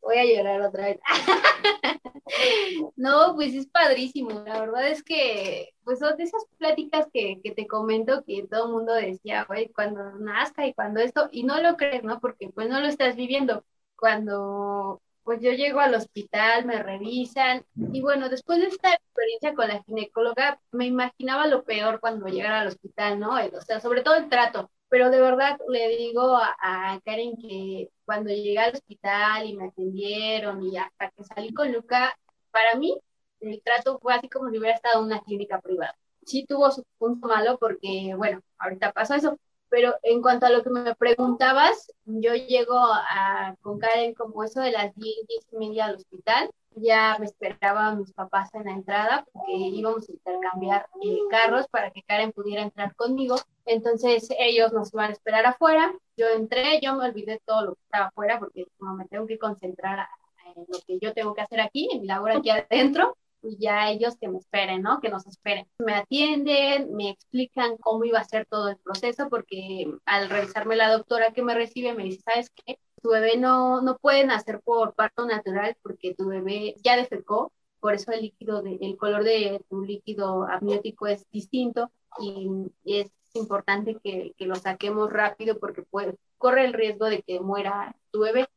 Voy 0.00 0.16
a 0.16 0.24
llorar 0.24 0.62
otra 0.62 0.86
vez. 0.86 1.00
no, 2.96 3.34
pues 3.34 3.54
es 3.54 3.66
padrísimo. 3.66 4.30
La 4.46 4.60
verdad 4.60 4.88
es 4.88 5.02
que, 5.02 5.74
pues 5.84 5.98
son 5.98 6.16
de 6.16 6.24
esas 6.24 6.44
pláticas 6.56 7.06
que, 7.12 7.40
que 7.42 7.50
te 7.50 7.66
comento 7.66 8.24
que 8.24 8.46
todo 8.48 8.66
el 8.66 8.72
mundo 8.72 8.94
decía, 8.94 9.44
güey, 9.44 9.68
cuando 9.70 10.12
nazca 10.12 10.66
y 10.66 10.72
cuando 10.74 11.00
esto, 11.00 11.28
y 11.32 11.42
no 11.42 11.60
lo 11.60 11.76
crees, 11.76 12.04
¿no? 12.04 12.20
Porque 12.20 12.48
pues 12.50 12.68
no 12.68 12.80
lo 12.80 12.86
estás 12.86 13.16
viviendo. 13.16 13.64
Cuando 13.96 15.02
pues 15.28 15.42
yo 15.42 15.52
llego 15.52 15.80
al 15.80 15.94
hospital, 15.94 16.64
me 16.64 16.82
revisan 16.82 17.62
y 17.92 18.00
bueno, 18.00 18.30
después 18.30 18.60
de 18.60 18.68
esta 18.68 18.94
experiencia 18.94 19.54
con 19.54 19.68
la 19.68 19.82
ginecóloga, 19.82 20.58
me 20.72 20.86
imaginaba 20.86 21.46
lo 21.46 21.64
peor 21.64 22.00
cuando 22.00 22.28
llegara 22.28 22.62
al 22.62 22.68
hospital, 22.68 23.20
¿no? 23.20 23.32
O 23.34 23.60
sea, 23.60 23.78
sobre 23.78 24.00
todo 24.00 24.14
el 24.14 24.30
trato, 24.30 24.70
pero 24.88 25.10
de 25.10 25.20
verdad 25.20 25.58
le 25.68 25.88
digo 25.98 26.34
a, 26.34 26.98
Karen 27.04 27.36
que 27.36 27.90
cuando 28.06 28.30
llegué 28.30 28.58
al 28.58 28.72
hospital 28.72 29.44
y 29.44 29.54
me 29.54 29.66
atendieron 29.66 30.62
y 30.62 30.78
hasta 30.78 31.10
que 31.10 31.22
salí 31.24 31.52
con 31.52 31.72
Luca, 31.72 32.18
para 32.50 32.76
mí 32.76 32.98
el 33.40 33.60
trato 33.62 33.98
fue 33.98 34.14
así 34.14 34.30
como 34.30 34.48
si 34.48 34.56
hubiera 34.56 34.76
estado 34.76 35.00
en 35.00 35.08
una 35.08 35.20
clínica 35.20 35.60
privada. 35.60 35.94
Sí 36.24 36.46
tuvo 36.48 36.70
su 36.70 36.84
punto 36.96 37.28
malo 37.28 37.58
porque, 37.58 38.14
bueno, 38.16 38.40
ahorita 38.56 38.92
pasó 38.92 39.14
eso, 39.14 39.38
pero 39.70 39.94
en 40.02 40.22
cuanto 40.22 40.46
a 40.46 40.50
lo 40.50 40.62
que 40.62 40.70
me 40.70 40.94
preguntabas, 40.94 41.92
yo 42.04 42.34
llego 42.34 42.78
a, 42.78 43.56
con 43.60 43.78
Karen 43.78 44.14
como 44.14 44.44
eso 44.44 44.60
de 44.60 44.72
las 44.72 44.94
10, 44.94 45.26
10 45.26 45.46
y 45.52 45.56
media 45.56 45.86
al 45.86 45.96
hospital. 45.96 46.50
Ya 46.74 47.16
me 47.18 47.26
esperaban 47.26 47.98
mis 47.98 48.12
papás 48.12 48.54
en 48.54 48.64
la 48.64 48.72
entrada 48.72 49.26
porque 49.32 49.52
íbamos 49.52 50.08
a 50.08 50.12
intercambiar 50.12 50.86
eh, 51.02 51.18
carros 51.28 51.66
para 51.68 51.90
que 51.90 52.02
Karen 52.02 52.32
pudiera 52.32 52.62
entrar 52.62 52.94
conmigo. 52.94 53.36
Entonces 53.66 54.28
ellos 54.38 54.72
nos 54.72 54.92
iban 54.94 55.10
a 55.10 55.12
esperar 55.12 55.44
afuera. 55.46 55.92
Yo 56.16 56.28
entré, 56.28 56.80
yo 56.80 56.94
me 56.94 57.06
olvidé 57.06 57.40
todo 57.44 57.64
lo 57.64 57.74
que 57.74 57.80
estaba 57.82 58.06
afuera 58.06 58.38
porque 58.38 58.66
como 58.78 58.94
me 58.94 59.06
tengo 59.06 59.26
que 59.26 59.38
concentrar 59.38 60.06
en 60.54 60.66
lo 60.68 60.78
que 60.86 60.98
yo 61.00 61.12
tengo 61.12 61.34
que 61.34 61.42
hacer 61.42 61.60
aquí, 61.60 61.88
en 61.92 62.02
mi 62.02 62.06
labor 62.06 62.30
aquí 62.32 62.50
adentro 62.50 63.16
y 63.42 63.56
ya 63.58 63.90
ellos 63.90 64.16
que 64.20 64.28
me 64.28 64.38
esperen, 64.38 64.82
¿no? 64.82 65.00
Que 65.00 65.08
nos 65.08 65.26
esperen. 65.26 65.66
Me 65.78 65.94
atienden, 65.94 66.94
me 66.94 67.10
explican 67.10 67.76
cómo 67.78 68.04
iba 68.04 68.18
a 68.18 68.24
ser 68.24 68.46
todo 68.46 68.68
el 68.68 68.76
proceso, 68.78 69.28
porque 69.28 69.90
al 70.06 70.28
revisarme 70.30 70.76
la 70.76 70.92
doctora 70.92 71.32
que 71.32 71.42
me 71.42 71.54
recibe 71.54 71.94
me 71.94 72.04
dice, 72.04 72.22
¿sabes 72.22 72.50
qué? 72.50 72.78
Tu 73.02 73.10
bebé 73.10 73.36
no, 73.36 73.80
no 73.82 73.96
puede 73.98 74.26
nacer 74.26 74.60
por 74.60 74.94
parto 74.94 75.26
natural 75.26 75.76
porque 75.82 76.14
tu 76.14 76.26
bebé 76.28 76.74
ya 76.82 76.96
defecó, 76.96 77.52
por 77.80 77.94
eso 77.94 78.10
el 78.12 78.22
líquido, 78.22 78.62
de, 78.62 78.78
el 78.80 78.96
color 78.96 79.22
de 79.24 79.64
tu 79.68 79.82
líquido 79.82 80.44
amniótico 80.44 81.06
es 81.06 81.24
distinto 81.30 81.92
y, 82.18 82.48
es 82.84 83.12
importante 83.34 83.98
que, 84.02 84.34
que, 84.36 84.46
lo 84.46 84.56
saquemos 84.56 85.12
rápido 85.12 85.58
porque 85.60 85.82
puede, 85.82 86.16
corre 86.38 86.64
el 86.64 86.72
riesgo 86.72 87.06
de 87.06 87.22
que 87.22 87.40
muera 87.40 87.94
tu 88.10 88.20
bebé. 88.20 88.48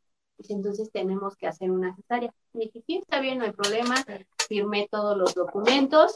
Entonces 0.50 0.92
tenemos 0.92 1.36
que 1.36 1.46
hacer 1.46 1.70
una 1.70 1.96
cesárea. 1.96 2.34
Me 2.54 2.66
dije, 2.66 2.82
sí, 2.88 2.98
está 2.98 3.20
bien, 3.20 3.38
no 3.38 3.46
hay 3.46 3.52
problema 3.52 3.96
firmé 4.52 4.90
todos 4.92 5.18
los 5.18 5.34
documentos, 5.34 6.14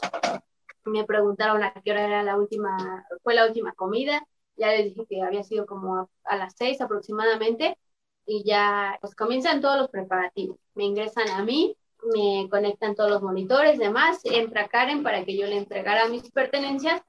me 0.84 1.04
preguntaron 1.04 1.62
a 1.62 1.72
qué 1.82 1.92
hora 1.92 2.04
era 2.04 2.22
la 2.22 2.36
última, 2.36 3.06
fue 3.22 3.34
la 3.34 3.46
última 3.46 3.72
comida, 3.72 4.26
ya 4.56 4.68
les 4.72 4.84
dije 4.84 5.06
que 5.08 5.22
había 5.22 5.42
sido 5.42 5.64
como 5.64 6.10
a, 6.24 6.36
las 6.36 6.54
seis 6.54 6.82
aproximadamente, 6.82 7.78
y 8.26 8.44
ya 8.44 8.98
pues 9.00 9.14
comienzan 9.14 9.62
todos 9.62 9.78
los 9.78 9.88
preparativos. 9.88 10.58
Me 10.74 10.84
ingresan 10.84 11.30
a 11.30 11.42
mí, 11.44 11.78
me 12.12 12.46
conectan 12.50 12.94
todos 12.94 13.08
los 13.08 13.22
monitores, 13.22 13.78
demás, 13.78 14.20
entra 14.24 14.68
Karen 14.68 15.02
para 15.02 15.24
que 15.24 15.34
yo 15.34 15.46
le 15.46 15.56
entregara 15.56 16.06
mis 16.08 16.30
pertenencias. 16.30 17.00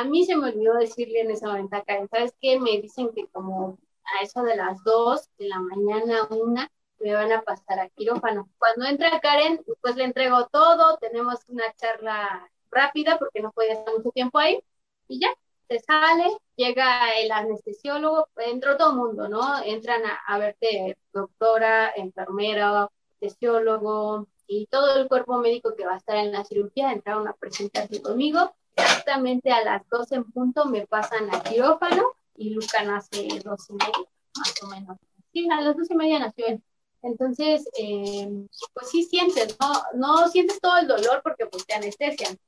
A 0.00 0.02
mí 0.02 0.26
se 0.26 0.34
me 0.34 0.48
olvidó 0.48 0.74
decirle 0.74 1.20
en 1.20 1.30
ese 1.30 1.46
momento 1.46 1.76
a 1.76 1.84
Karen, 1.84 2.08
¿sabes 2.08 2.34
qué? 2.40 2.58
Me 2.58 2.80
dicen 2.80 3.10
que 3.14 3.28
como 3.28 3.78
a 4.02 4.24
eso 4.24 4.42
de 4.42 4.56
las 4.56 4.82
dos 4.82 5.30
de 5.38 5.46
la 5.46 5.60
mañana, 5.60 6.26
una, 6.30 6.68
me 7.02 7.14
van 7.14 7.32
a 7.32 7.42
pasar 7.42 7.80
a 7.80 7.88
quirófano. 7.90 8.48
Cuando 8.58 8.86
entra 8.86 9.20
Karen, 9.20 9.64
pues 9.80 9.96
le 9.96 10.04
entrego 10.04 10.46
todo, 10.46 10.96
tenemos 10.98 11.40
una 11.48 11.72
charla 11.74 12.48
rápida 12.70 13.18
porque 13.18 13.40
no 13.40 13.52
puede 13.52 13.72
estar 13.72 13.94
mucho 13.94 14.10
tiempo 14.10 14.38
ahí 14.38 14.62
y 15.08 15.20
ya, 15.20 15.28
se 15.68 15.78
sale, 15.80 16.26
llega 16.56 17.10
el 17.20 17.30
anestesiólogo, 17.32 18.28
entró 18.36 18.76
todo 18.76 18.90
el 18.90 18.96
mundo, 18.96 19.28
¿no? 19.28 19.62
Entran 19.64 20.02
a, 20.26 20.38
verte 20.38 20.96
doctora, 21.12 21.92
enfermera, 21.96 22.88
anestesiólogo 23.20 24.26
y 24.46 24.66
todo 24.66 24.96
el 24.96 25.08
cuerpo 25.08 25.38
médico 25.38 25.74
que 25.76 25.86
va 25.86 25.94
a 25.94 25.98
estar 25.98 26.16
en 26.16 26.32
la 26.32 26.44
cirugía, 26.44 26.92
entraron 26.92 27.28
a 27.28 27.34
presentarse 27.34 28.00
conmigo. 28.00 28.54
Exactamente 28.74 29.50
a 29.50 29.62
las 29.62 29.86
12 29.88 30.14
en 30.14 30.24
punto 30.32 30.64
me 30.66 30.86
pasan 30.86 31.34
a 31.34 31.42
quirófano 31.42 32.12
y 32.36 32.50
Luca 32.50 32.82
nace 32.82 33.28
dos 33.44 33.68
y 33.68 33.74
media, 33.74 34.08
más 34.36 34.62
o 34.62 34.66
menos. 34.68 34.98
Sí, 35.32 35.48
a 35.50 35.60
las 35.60 35.76
dos 35.76 35.90
y 35.90 35.94
media 35.94 36.18
nació 36.18 36.46
él. 36.46 36.62
Entonces, 37.02 37.68
eh, 37.78 38.46
pues 38.74 38.90
sí 38.90 39.02
sientes, 39.02 39.56
¿no? 39.60 39.72
No 39.94 40.28
sientes 40.28 40.60
todo 40.60 40.78
el 40.78 40.86
dolor 40.86 41.20
porque 41.22 41.46
pues 41.46 41.66
te 41.66 41.74
anestesian, 41.74 42.38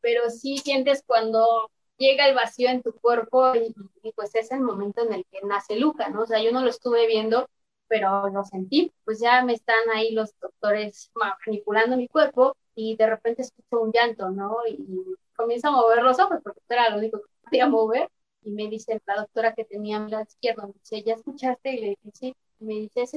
pero 0.00 0.28
sí 0.30 0.58
sientes 0.58 1.02
cuando 1.06 1.70
llega 1.96 2.28
el 2.28 2.34
vacío 2.34 2.68
en 2.68 2.82
tu 2.82 2.92
cuerpo 2.94 3.54
y, 3.54 3.74
pues 4.14 4.34
es 4.34 4.50
el 4.52 4.60
momento 4.60 5.02
en 5.02 5.14
el 5.14 5.24
que 5.30 5.40
nace 5.46 5.76
Luca, 5.76 6.08
¿no? 6.10 6.22
O 6.22 6.26
sea, 6.26 6.42
yo 6.42 6.52
no 6.52 6.62
lo 6.62 6.68
estuve 6.70 7.06
viendo, 7.06 7.48
pero 7.88 8.28
lo 8.28 8.44
sentí, 8.44 8.92
pues 9.04 9.20
ya 9.20 9.44
me 9.44 9.54
están 9.54 9.88
ahí 9.94 10.12
los 10.12 10.38
doctores 10.40 11.10
manipulando 11.46 11.96
mi 11.96 12.08
cuerpo 12.08 12.56
y 12.74 12.96
de 12.96 13.06
repente 13.06 13.42
escucho 13.42 13.80
un 13.80 13.92
llanto, 13.92 14.30
¿no? 14.30 14.58
Y 14.68 14.86
comienzo 15.36 15.68
a 15.68 15.72
mover 15.72 16.02
los 16.02 16.18
ojos 16.18 16.38
porque 16.42 16.60
era 16.68 16.90
lo 16.90 16.98
único 16.98 17.20
que 17.20 17.28
podía 17.44 17.66
mover 17.68 18.08
y 18.42 18.50
me 18.50 18.68
dice 18.68 19.00
la 19.06 19.16
doctora 19.16 19.54
que 19.54 19.64
tenía 19.64 20.00
mi 20.00 20.10
lado 20.10 20.24
izquierdo, 20.24 20.66
me 20.68 20.74
dice, 20.74 21.02
¿ya 21.02 21.14
escuchaste? 21.14 21.74
Y 21.74 21.80
le 21.80 21.88
dije, 21.90 22.10
sí 22.14 22.34
me 22.62 22.74
dices 22.74 23.12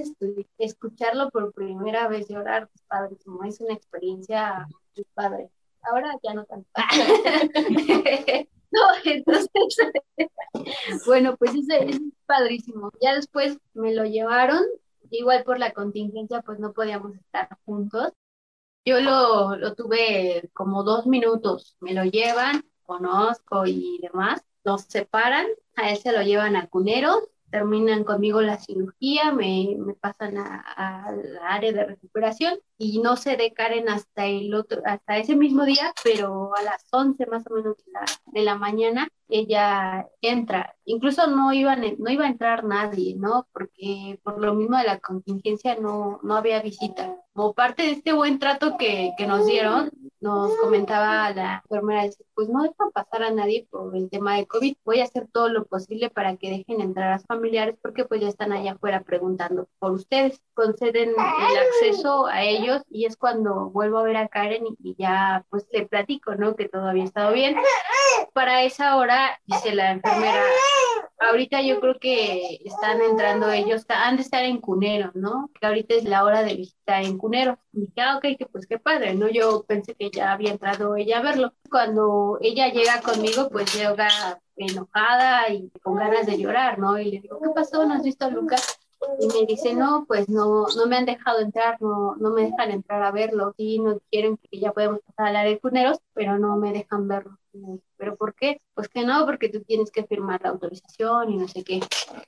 escucharlo 0.57 1.29
por 1.29 1.53
primera 1.53 2.07
vez 2.07 2.27
llorar, 2.27 2.69
pues 2.69 2.83
como 3.23 3.43
es 3.43 3.61
una 3.61 3.73
experiencia 3.73 4.67
muy 4.95 5.05
padre. 5.13 5.49
Ahora 5.83 6.15
ya 6.23 6.33
no 6.33 6.45
tanto. 6.45 6.67
no, 8.71 8.81
entonces, 9.03 9.49
bueno, 11.05 11.37
pues 11.37 11.51
es 11.55 11.99
padrísimo. 12.25 12.91
Ya 13.01 13.13
después 13.15 13.57
me 13.73 13.93
lo 13.93 14.05
llevaron, 14.05 14.63
igual 15.11 15.43
por 15.43 15.59
la 15.59 15.73
contingencia, 15.73 16.41
pues 16.41 16.59
no 16.59 16.73
podíamos 16.73 17.15
estar 17.15 17.49
juntos. 17.65 18.13
Yo 18.83 18.99
lo, 19.01 19.55
lo 19.55 19.73
tuve 19.75 20.49
como 20.53 20.83
dos 20.83 21.07
minutos, 21.07 21.75
me 21.79 21.93
lo 21.93 22.03
llevan, 22.03 22.63
conozco 22.83 23.65
y 23.65 23.99
demás, 23.99 24.43
nos 24.63 24.83
separan, 24.83 25.47
a 25.75 25.89
él 25.89 25.97
se 25.97 26.11
lo 26.11 26.21
llevan 26.21 26.55
a 26.55 26.67
cuneros 26.67 27.23
terminan 27.49 28.03
conmigo 28.03 28.41
la 28.41 28.57
cirugía, 28.57 29.31
me, 29.31 29.75
me 29.77 29.93
pasan 29.93 30.37
al 30.37 31.39
área 31.41 31.71
de 31.71 31.85
recuperación 31.85 32.59
y 32.77 32.99
no 32.99 33.15
se 33.15 33.37
de 33.37 33.53
Karen 33.53 33.89
hasta 33.89 34.25
el 34.25 34.53
otro, 34.53 34.81
hasta 34.85 35.17
ese 35.17 35.35
mismo 35.35 35.65
día, 35.65 35.93
pero 36.03 36.55
a 36.55 36.61
las 36.63 36.85
11 36.91 37.25
más 37.27 37.45
o 37.47 37.53
menos 37.53 37.77
de 37.77 37.91
la, 37.91 38.05
de 38.25 38.41
la 38.41 38.55
mañana 38.55 39.07
ella 39.27 40.07
entra. 40.21 40.75
Incluso 40.85 41.27
no, 41.27 41.53
iban, 41.53 41.81
no 41.97 42.11
iba 42.11 42.25
a 42.25 42.29
entrar 42.29 42.63
nadie, 42.63 43.15
¿no? 43.15 43.47
Porque 43.51 44.19
por 44.23 44.39
lo 44.39 44.53
mismo 44.53 44.77
de 44.77 44.83
la 44.83 44.99
contingencia 44.99 45.75
no, 45.75 46.19
no 46.23 46.35
había 46.35 46.61
visita. 46.61 47.15
Como 47.35 47.53
parte 47.53 47.83
de 47.83 47.91
este 47.91 48.13
buen 48.13 48.39
trato 48.39 48.77
que, 48.77 49.11
que 49.17 49.27
nos 49.27 49.45
dieron, 49.45 49.91
nos 50.21 50.55
comentaba 50.55 51.29
la 51.31 51.61
enfermera, 51.63 52.09
pues 52.33 52.49
no 52.49 52.63
dejan 52.63 52.91
pasar 52.91 53.23
a 53.23 53.31
nadie 53.31 53.67
por 53.69 53.95
el 53.95 54.09
tema 54.09 54.37
de 54.37 54.47
COVID, 54.47 54.75
voy 54.83 55.01
a 55.01 55.03
hacer 55.03 55.27
todo 55.31 55.49
lo 55.49 55.65
posible 55.65 56.09
para 56.09 56.37
que 56.37 56.49
dejen 56.49 56.81
entrar 56.81 57.09
a 57.09 57.15
los 57.17 57.25
familiares 57.25 57.75
porque 57.81 58.05
pues 58.05 58.21
ya 58.21 58.29
están 58.29 58.53
allá 58.53 58.71
afuera 58.71 59.01
preguntando 59.01 59.67
por 59.77 59.91
ustedes, 59.91 60.41
conceden 60.53 61.09
el 61.09 61.57
acceso 61.57 62.25
a 62.27 62.43
ellos 62.43 62.83
y 62.89 63.05
es 63.05 63.17
cuando 63.17 63.69
vuelvo 63.69 63.99
a 63.99 64.03
ver 64.03 64.17
a 64.17 64.29
Karen 64.29 64.63
y, 64.79 64.95
ya 64.97 65.45
pues 65.49 65.67
le 65.71 65.85
platico, 65.85 66.35
¿no? 66.35 66.55
Que 66.55 66.69
todo 66.69 66.87
había 66.87 67.03
estado 67.03 67.33
bien. 67.33 67.55
Para 68.33 68.63
esa 68.63 68.95
hora, 68.95 69.39
dice 69.45 69.75
la 69.75 69.91
enfermera, 69.91 70.41
ahorita 71.19 71.61
yo 71.61 71.79
creo 71.79 71.99
que 71.99 72.59
están 72.65 73.01
entrando 73.01 73.51
ellos, 73.51 73.85
han 73.89 74.15
de 74.15 74.23
estar 74.23 74.43
en 74.43 74.59
Cunero, 74.59 75.11
¿no? 75.13 75.51
Que 75.59 75.67
ahorita 75.67 75.95
es 75.95 76.05
la 76.05 76.23
hora 76.23 76.43
de 76.43 76.55
visita 76.55 77.01
en 77.01 77.17
Cunero. 77.17 77.25
Y 77.74 77.82
dije, 77.82 78.01
ah, 78.01 78.17
ok, 78.17 78.38
que 78.38 78.46
pues 78.51 78.67
qué 78.67 78.79
padre, 78.79 79.15
¿no? 79.15 79.27
Yo 79.29 79.63
pensé 79.63 79.96
que 79.96 80.10
ya 80.12 80.32
había 80.32 80.51
entrado 80.51 80.96
ella 80.96 81.20
a 81.20 81.22
verlo. 81.22 81.53
Cuando 81.70 82.38
ella 82.41 82.67
llega 82.70 83.01
conmigo, 83.01 83.50
pues 83.50 83.74
llega 83.75 84.10
enojada 84.55 85.50
y 85.50 85.70
con 85.84 85.96
ganas 85.96 86.25
de 86.25 86.38
llorar, 86.38 86.79
¿no? 86.79 87.00
Y 87.00 87.12
le 87.12 87.22
digo, 87.22 87.39
¿qué 87.41 87.50
pasó? 87.53 87.86
¿No 87.86 87.96
has 87.96 88.03
visto 88.03 88.25
a 88.25 88.29
Lucas? 88.29 88.79
Y 89.20 89.27
me 89.27 89.46
dice, 89.46 89.75
no, 89.75 90.05
pues 90.08 90.29
no, 90.29 90.65
no 90.75 90.88
me 90.88 90.98
han 90.98 91.05
dejado 91.05 91.39
entrar, 91.39 91.82
no, 91.82 92.15
no 92.15 92.32
me 92.32 92.44
dejan 92.44 92.72
entrar 92.72 93.03
a 93.03 93.12
verlo. 93.12 93.53
Sí, 93.58 93.79
no 93.79 94.00
quieren 94.10 94.38
que 94.38 94.60
ya 94.60 94.72
podemos 94.72 95.00
pasar 95.01 95.27
al 95.27 95.36
área 95.36 95.51
de 95.51 95.60
cuneros, 95.60 96.00
pero 96.13 96.39
no 96.39 96.58
me 96.58 96.74
dejan 96.74 97.08
verlo. 97.08 97.38
¿Pero 97.97 98.15
por 98.15 98.35
qué? 98.35 98.62
Pues 98.74 98.89
que 98.89 99.05
no, 99.05 99.25
porque 99.25 99.50
tú 99.50 99.62
tienes 99.63 99.91
que 99.91 100.05
firmar 100.05 100.41
la 100.41 100.50
autorización 100.50 101.31
y 101.31 101.38
no 101.38 101.47
sé 101.47 101.63
qué. 101.63 101.79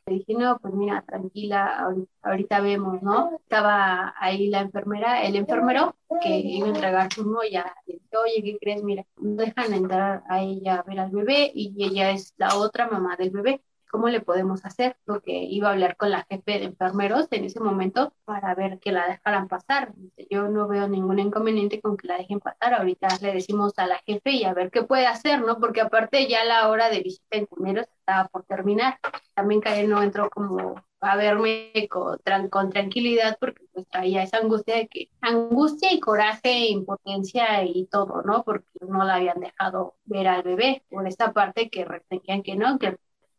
Le 0.05 0.15
dije, 0.15 0.33
no, 0.33 0.57
pues 0.59 0.73
mira, 0.73 1.03
tranquila, 1.05 1.87
ahorita, 2.21 2.61
vemos, 2.61 3.01
¿no? 3.01 3.37
Estaba 3.41 4.13
ahí 4.19 4.47
la 4.49 4.61
enfermera, 4.61 5.23
el 5.23 5.35
enfermero 5.35 5.95
que 6.21 6.37
iba 6.39 6.67
a 6.67 6.69
entregar 6.69 7.13
su 7.13 7.23
ya 7.51 7.73
Le 7.85 7.93
dije, 7.93 8.17
oye, 8.17 8.43
¿qué 8.43 8.57
crees? 8.59 8.83
Mira, 8.83 9.05
no 9.17 9.35
dejan 9.35 9.73
entrar 9.73 10.23
a 10.29 10.41
ella 10.41 10.75
a 10.75 10.83
ver 10.83 10.99
al 10.99 11.11
bebé 11.11 11.51
y 11.53 11.73
ella 11.83 12.11
es 12.11 12.33
la 12.37 12.55
otra 12.57 12.87
mamá 12.87 13.15
del 13.17 13.31
bebé 13.31 13.61
¿cómo 13.89 14.09
le 14.09 14.21
podemos 14.21 14.65
hacer? 14.65 14.97
Porque 15.05 15.31
iba 15.31 15.69
a 15.69 15.71
hablar 15.71 15.97
con 15.97 16.11
la 16.11 16.25
jefe 16.29 16.59
de 16.59 16.65
enfermeros 16.65 17.27
en 17.31 17.45
ese 17.45 17.59
momento 17.59 18.13
para 18.25 18.53
ver 18.55 18.79
que 18.79 18.91
la 18.91 19.07
dejaran 19.07 19.47
pasar. 19.47 19.93
Yo 20.29 20.47
no 20.47 20.67
veo 20.67 20.87
ningún 20.87 21.19
inconveniente 21.19 21.81
con 21.81 21.97
que 21.97 22.07
la 22.07 22.17
dejen 22.17 22.39
pasar. 22.39 22.73
Ahorita 22.73 23.07
le 23.21 23.33
decimos 23.33 23.73
a 23.77 23.87
la 23.87 23.99
jefe 24.05 24.31
y 24.31 24.43
a 24.43 24.53
ver 24.53 24.71
qué 24.71 24.83
puede 24.83 25.07
hacer, 25.07 25.41
¿no? 25.41 25.59
Porque 25.59 25.81
aparte 25.81 26.27
ya 26.27 26.43
la 26.43 26.69
hora 26.69 26.89
de 26.89 27.01
visita 27.01 27.27
de 27.31 27.39
enfermeros 27.39 27.87
estaba 27.99 28.27
por 28.29 28.43
terminar. 28.43 28.99
También 29.33 29.61
Karen 29.61 29.89
no 29.89 30.01
entró 30.01 30.29
como 30.29 30.75
a 30.99 31.15
verme 31.15 31.71
con, 31.89 32.17
con, 32.49 32.69
tranquilidad 32.71 33.37
porque 33.39 33.63
pues 33.71 33.87
traía 33.87 34.23
esa 34.23 34.37
angustia 34.37 34.75
de 34.75 34.87
que 34.87 35.09
angustia 35.21 35.93
y 35.93 35.99
coraje, 35.99 36.67
impotencia 36.69 37.63
y 37.63 37.85
todo, 37.85 38.23
¿no? 38.23 38.43
Porque 38.43 38.67
no 38.81 39.03
la 39.03 39.15
habían 39.15 39.39
dejado 39.39 39.95
ver 40.05 40.27
al 40.27 40.43
bebé 40.43 40.83
por 40.89 41.07
esta 41.07 41.33
parte 41.33 41.69
que 41.69 41.85
restringían 41.85 42.43
que 42.43 42.55
no, 42.55 42.79
que 42.79 42.97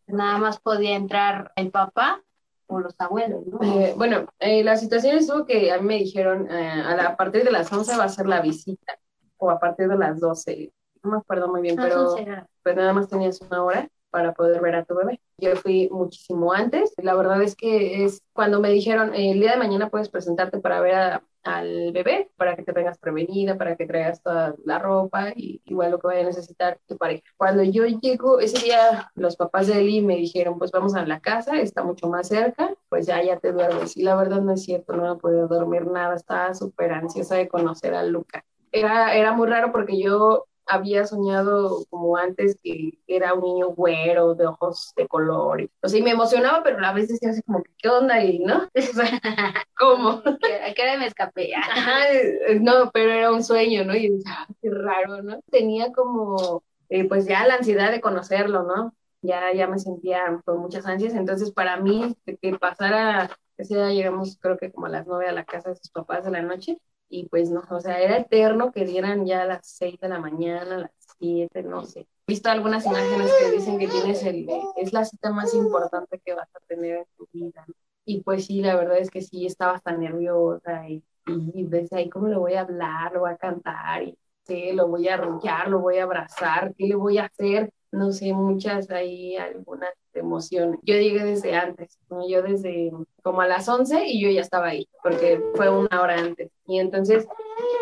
nada 0.08 0.38
más 0.38 0.60
podía 0.60 0.96
entrar 0.96 1.52
el 1.56 1.70
papá 1.70 2.22
o 2.66 2.80
los 2.80 2.94
abuelos, 2.98 3.46
¿no? 3.46 3.60
Eh, 3.62 3.94
bueno, 3.96 4.26
eh, 4.38 4.62
la 4.62 4.76
situación 4.76 5.16
estuvo 5.16 5.46
que 5.46 5.72
a 5.72 5.78
mí 5.78 5.86
me 5.86 5.98
dijeron 5.98 6.50
eh, 6.50 6.82
a, 7.00 7.16
partir 7.16 7.44
de 7.44 7.50
las 7.50 7.72
11 7.72 7.96
va 7.96 8.04
a 8.04 8.08
ser 8.08 8.26
la 8.26 8.40
visita 8.40 8.98
o 9.38 9.50
a 9.50 9.58
partir 9.58 9.88
de 9.88 9.96
las 9.96 10.20
12, 10.20 10.72
no 11.02 11.10
me 11.10 11.16
acuerdo 11.18 11.48
muy 11.48 11.62
bien, 11.62 11.76
pero 11.76 12.14
pues 12.62 12.76
nada 12.76 12.92
más 12.92 13.08
tenías 13.08 13.40
una 13.40 13.64
hora 13.64 13.88
para 14.10 14.32
poder 14.32 14.60
ver 14.60 14.74
a 14.74 14.84
tu 14.84 14.94
bebé. 14.94 15.20
Yo 15.38 15.54
fui 15.56 15.88
muchísimo 15.90 16.52
antes. 16.52 16.92
La 16.96 17.14
verdad 17.14 17.40
es 17.42 17.54
que 17.54 18.04
es 18.04 18.22
cuando 18.32 18.60
me 18.60 18.70
dijeron, 18.70 19.14
el 19.14 19.38
día 19.38 19.52
de 19.52 19.58
mañana 19.58 19.90
puedes 19.90 20.08
presentarte 20.08 20.58
para 20.58 20.80
ver 20.80 21.22
al 21.56 21.92
bebé, 21.92 22.30
para 22.36 22.56
que 22.56 22.62
te 22.62 22.72
vengas 22.72 22.98
prevenida, 22.98 23.56
para 23.56 23.76
que 23.76 23.86
traigas 23.86 24.22
toda 24.22 24.54
la 24.64 24.78
ropa 24.78 25.30
y 25.34 25.60
igual 25.64 25.90
lo 25.90 25.98
que 25.98 26.06
vaya 26.08 26.20
a 26.20 26.24
necesitar 26.24 26.78
tu 26.86 26.96
pareja. 26.96 27.22
Cuando 27.36 27.62
yo 27.62 27.86
llego, 27.86 28.40
ese 28.40 28.64
día 28.64 29.10
los 29.14 29.36
papás 29.36 29.66
de 29.66 29.78
Eli 29.80 30.02
me 30.02 30.16
dijeron, 30.16 30.58
pues 30.58 30.70
vamos 30.70 30.94
a 30.94 31.06
la 31.06 31.20
casa, 31.20 31.60
está 31.60 31.82
mucho 31.82 32.08
más 32.08 32.28
cerca, 32.28 32.74
pues 32.88 33.06
ya, 33.06 33.22
ya 33.22 33.38
te 33.38 33.52
duermes. 33.52 33.96
Y 33.96 34.02
la 34.02 34.16
verdad 34.16 34.40
no 34.42 34.52
es 34.52 34.62
cierto, 34.62 34.94
no 34.94 35.12
he 35.12 35.16
podido 35.16 35.48
dormir 35.48 35.86
nada, 35.86 36.14
estaba 36.14 36.54
súper 36.54 36.92
ansiosa 36.92 37.36
de 37.36 37.48
conocer 37.48 37.94
a 37.94 38.02
Luca. 38.02 38.44
Era, 38.70 39.14
era 39.14 39.32
muy 39.32 39.48
raro 39.48 39.72
porque 39.72 39.98
yo 40.00 40.46
había 40.68 41.06
soñado 41.06 41.84
como 41.90 42.16
antes 42.16 42.58
que 42.62 42.98
era 43.06 43.34
un 43.34 43.42
niño 43.42 43.68
güero, 43.68 44.34
de 44.34 44.46
ojos 44.46 44.92
de 44.96 45.08
color. 45.08 45.68
O 45.82 45.88
sea, 45.88 45.98
y 45.98 46.02
me 46.02 46.10
emocionaba, 46.10 46.62
pero 46.62 46.84
a 46.84 46.92
vez 46.92 47.08
decía 47.08 47.30
así 47.30 47.42
como 47.42 47.62
¿qué 47.78 47.88
onda? 47.88 48.22
Y, 48.22 48.40
¿no? 48.40 48.68
¿Cómo? 49.76 50.22
¿A 50.24 50.74
qué 50.74 50.82
hora 50.82 50.98
me 50.98 51.06
escapé? 51.06 51.50
no, 52.60 52.90
pero 52.92 53.12
era 53.12 53.32
un 53.32 53.42
sueño, 53.42 53.84
¿no? 53.84 53.94
Y 53.96 54.10
decía, 54.10 54.32
ah, 54.38 54.46
qué 54.60 54.70
raro, 54.70 55.22
¿no? 55.22 55.40
Tenía 55.50 55.92
como, 55.92 56.62
eh, 56.88 57.08
pues 57.08 57.26
ya 57.26 57.46
la 57.46 57.54
ansiedad 57.54 57.90
de 57.90 58.00
conocerlo, 58.00 58.62
¿no? 58.62 58.94
Ya, 59.22 59.52
ya 59.52 59.66
me 59.66 59.78
sentía 59.78 60.40
con 60.44 60.60
muchas 60.60 60.86
ansias, 60.86 61.14
entonces 61.14 61.50
para 61.50 61.76
mí 61.78 62.14
que 62.40 62.56
pasara, 62.56 63.36
ese 63.56 63.74
día 63.74 63.90
llegamos 63.90 64.38
creo 64.40 64.56
que 64.58 64.70
como 64.70 64.86
a 64.86 64.90
las 64.90 65.06
nueve 65.08 65.28
a 65.28 65.32
la 65.32 65.44
casa 65.44 65.70
de 65.70 65.76
sus 65.76 65.90
papás 65.90 66.24
de 66.24 66.30
la 66.30 66.42
noche, 66.42 66.78
y 67.08 67.28
pues 67.28 67.50
no, 67.50 67.62
o 67.70 67.80
sea, 67.80 68.00
era 68.00 68.18
eterno 68.18 68.72
que 68.72 68.84
dieran 68.84 69.26
ya 69.26 69.42
a 69.42 69.46
las 69.46 69.66
seis 69.66 69.98
de 70.00 70.08
la 70.08 70.18
mañana, 70.18 70.74
a 70.74 70.78
las 70.78 70.90
siete, 71.18 71.62
no 71.62 71.84
sé. 71.84 72.00
He 72.00 72.32
visto 72.32 72.50
algunas 72.50 72.84
imágenes 72.84 73.32
que 73.40 73.50
dicen 73.50 73.78
que 73.78 73.88
tienes 73.88 74.22
el, 74.24 74.48
es 74.76 74.92
la 74.92 75.04
cita 75.04 75.30
más 75.30 75.54
importante 75.54 76.20
que 76.24 76.34
vas 76.34 76.48
a 76.54 76.60
tener 76.66 76.98
en 76.98 77.06
tu 77.16 77.26
vida. 77.32 77.64
Y 78.04 78.22
pues 78.22 78.46
sí, 78.46 78.60
la 78.60 78.76
verdad 78.76 78.98
es 78.98 79.10
que 79.10 79.22
sí, 79.22 79.46
estaba 79.46 79.78
tan 79.80 80.00
nerviosa 80.00 80.88
y, 80.88 81.02
y 81.26 81.64
desde 81.64 81.96
ahí 81.96 82.08
cómo 82.08 82.28
le 82.28 82.36
voy 82.36 82.54
a 82.54 82.62
hablar, 82.62 83.12
lo 83.12 83.20
voy 83.20 83.30
a 83.32 83.36
cantar 83.36 84.02
y 84.02 84.18
sé, 84.44 84.72
lo 84.72 84.88
voy 84.88 85.08
a 85.08 85.14
arrullar, 85.14 85.68
lo 85.68 85.80
voy 85.80 85.98
a 85.98 86.04
abrazar, 86.04 86.74
qué 86.74 86.86
le 86.86 86.94
voy 86.94 87.18
a 87.18 87.26
hacer, 87.26 87.70
no 87.92 88.12
sé, 88.12 88.32
muchas 88.32 88.90
ahí, 88.90 89.36
algunas 89.36 89.90
emociones. 90.18 90.78
Yo 90.82 90.94
llegué 90.94 91.24
desde 91.24 91.54
antes, 91.54 91.98
yo 92.28 92.42
desde 92.42 92.92
como 93.22 93.40
a 93.40 93.46
las 93.46 93.68
11 93.68 94.06
y 94.06 94.20
yo 94.20 94.30
ya 94.30 94.40
estaba 94.40 94.68
ahí, 94.68 94.88
porque 95.02 95.40
fue 95.54 95.68
una 95.70 96.00
hora 96.00 96.18
antes. 96.18 96.50
Y 96.66 96.78
entonces, 96.78 97.26